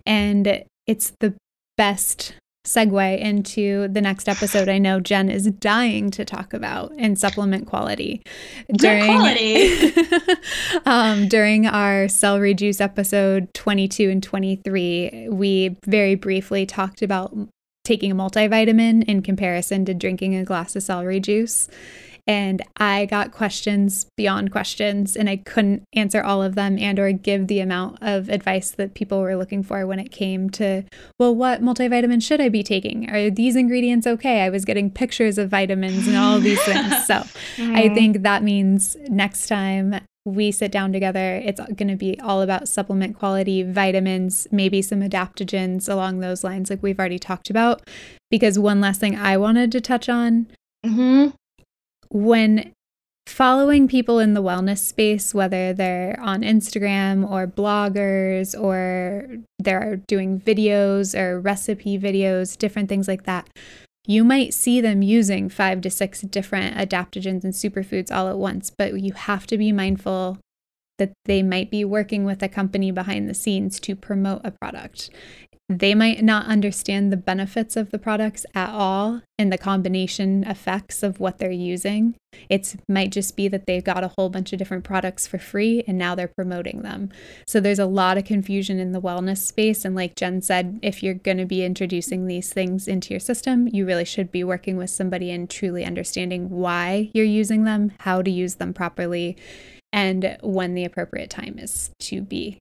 [0.05, 1.36] And it's the
[1.78, 2.34] best
[2.68, 7.65] segue into the next episode I know Jen is dying to talk about in supplement
[7.65, 8.22] quality.
[8.72, 9.93] During, quality.
[10.86, 17.36] um, during our celery juice episode 22 and 23, we very briefly talked about
[17.84, 21.70] taking a multivitamin in comparison to drinking a glass of celery juice
[22.28, 27.12] and I got questions beyond questions and I couldn't answer all of them and or
[27.14, 30.84] give the amount of advice that people were looking for when it came to
[31.18, 33.10] well what multivitamin should I be taking?
[33.10, 34.42] Are these ingredients okay?
[34.42, 37.06] I was getting pictures of vitamins and all these things.
[37.06, 37.14] So
[37.56, 37.76] mm-hmm.
[37.76, 42.42] I think that means next time we sit down together it's going to be all
[42.42, 47.82] about supplement quality vitamins maybe some adaptogens along those lines like we've already talked about
[48.30, 50.48] because one last thing I wanted to touch on
[50.86, 51.30] Mm-hmm
[52.10, 52.72] when
[53.28, 60.39] following people in the wellness space, whether they're on Instagram or bloggers or they're doing
[60.39, 63.49] videos or recipe videos, different things like that,
[64.05, 68.72] you might see them using five to six different adaptogens and superfoods all at once,
[68.76, 70.38] but you have to be mindful
[70.97, 75.10] that they might be working with a company behind the scenes to promote a product
[75.70, 81.03] they might not understand the benefits of the products at all and the combination effects
[81.03, 82.15] of what they're using.
[82.49, 85.84] It might just be that they've got a whole bunch of different products for free
[85.86, 87.09] and now they're promoting them.
[87.45, 89.84] So there's a lot of confusion in the wellness space.
[89.84, 93.68] And like Jen said, if you're going to be introducing these things into your system,
[93.68, 98.22] you really should be working with somebody and truly understanding why you're using them, how
[98.22, 99.36] to use them properly,
[99.91, 102.59] and when the appropriate time is to be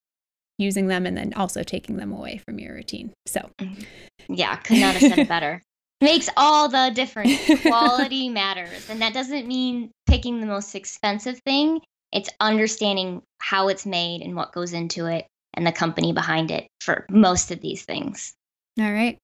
[0.58, 3.12] using them and then also taking them away from your routine.
[3.26, 4.34] So, mm-hmm.
[4.34, 5.62] yeah, could not have said it better.
[6.00, 7.38] Makes all the difference.
[7.62, 8.90] Quality matters.
[8.90, 11.80] And that doesn't mean picking the most expensive thing,
[12.12, 16.68] it's understanding how it's made and what goes into it and the company behind it
[16.80, 18.34] for most of these things.
[18.78, 19.18] All right.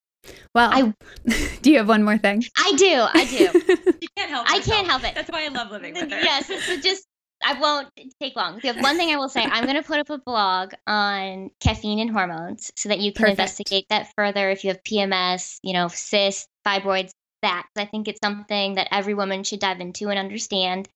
[0.54, 0.94] Well, I,
[1.62, 2.44] do you have one more thing?
[2.56, 3.06] I do.
[3.12, 3.94] I do.
[4.00, 4.50] you can't help.
[4.50, 5.14] I can't help it.
[5.14, 6.20] That's why I love living with her.
[6.20, 7.04] Yes, it's just
[7.44, 7.88] I won't
[8.20, 8.60] take long.
[8.62, 11.98] The one thing I will say, I'm going to put up a blog on caffeine
[11.98, 13.40] and hormones so that you can Perfect.
[13.40, 17.10] investigate that further if you have PMS, you know, cysts, fibroids,
[17.42, 17.66] that.
[17.76, 20.88] I think it's something that every woman should dive into and understand.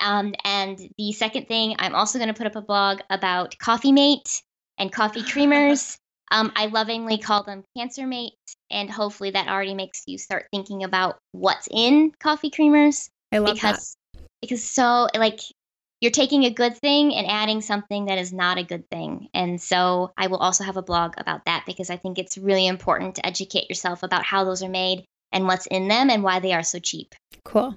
[0.00, 3.92] Um, and the second thing, I'm also going to put up a blog about Coffee
[3.92, 4.42] Mate
[4.78, 5.96] and coffee creamers.
[6.32, 8.34] Um, I lovingly call them Cancer Mate,
[8.70, 13.10] and hopefully that already makes you start thinking about what's in coffee creamers.
[13.32, 14.22] I love because, that.
[14.40, 15.40] Because so, like,
[16.00, 19.28] you're taking a good thing and adding something that is not a good thing.
[19.34, 22.66] And so I will also have a blog about that because I think it's really
[22.66, 26.40] important to educate yourself about how those are made and what's in them and why
[26.40, 27.14] they are so cheap.
[27.44, 27.76] Cool.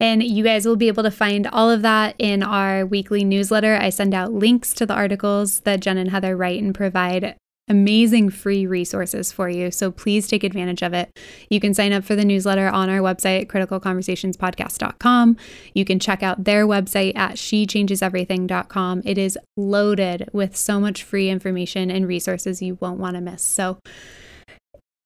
[0.00, 3.76] And you guys will be able to find all of that in our weekly newsletter.
[3.76, 7.36] I send out links to the articles that Jen and Heather write and provide
[7.68, 9.70] amazing free resources for you.
[9.70, 11.18] So please take advantage of it.
[11.50, 15.36] You can sign up for the newsletter on our website, criticalconversationspodcast.com.
[15.74, 19.02] You can check out their website at shechangeseverything.com.
[19.04, 23.42] It is loaded with so much free information and resources you won't want to miss.
[23.42, 23.78] So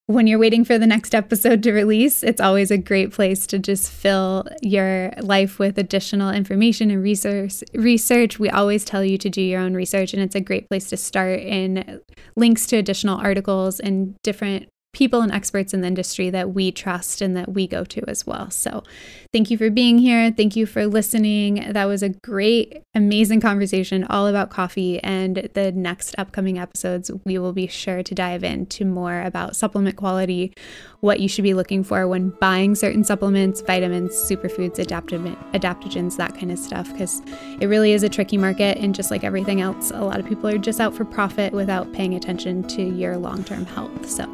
[0.07, 3.59] when you're waiting for the next episode to release, it's always a great place to
[3.59, 7.63] just fill your life with additional information and research.
[7.73, 8.39] Research.
[8.39, 10.97] We always tell you to do your own research, and it's a great place to
[10.97, 12.01] start in
[12.35, 17.21] links to additional articles and different people and experts in the industry that we trust
[17.21, 18.49] and that we go to as well.
[18.51, 18.83] So,
[19.31, 20.31] thank you for being here.
[20.31, 21.71] Thank you for listening.
[21.71, 25.01] That was a great, amazing conversation all about coffee.
[25.01, 29.95] And the next upcoming episodes, we will be sure to dive into more about supplement
[29.95, 30.53] quality,
[30.99, 36.51] what you should be looking for when buying certain supplements, vitamins, superfoods, adaptogens, that kind
[36.51, 37.21] of stuff, because
[37.59, 38.77] it really is a tricky market.
[38.77, 41.91] And just like everything else, a lot of people are just out for profit without
[41.93, 44.09] paying attention to your long term health.
[44.09, 44.25] So,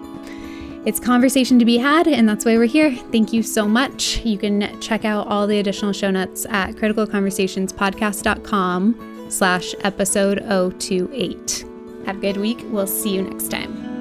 [0.87, 2.95] it's conversation to be had, and that's why we're here.
[3.11, 4.23] Thank you so much.
[4.23, 11.65] You can check out all the additional show notes at criticalconversationspodcast.com slash episode 028.
[12.05, 12.63] Have a good week.
[12.67, 13.96] We'll see you next time.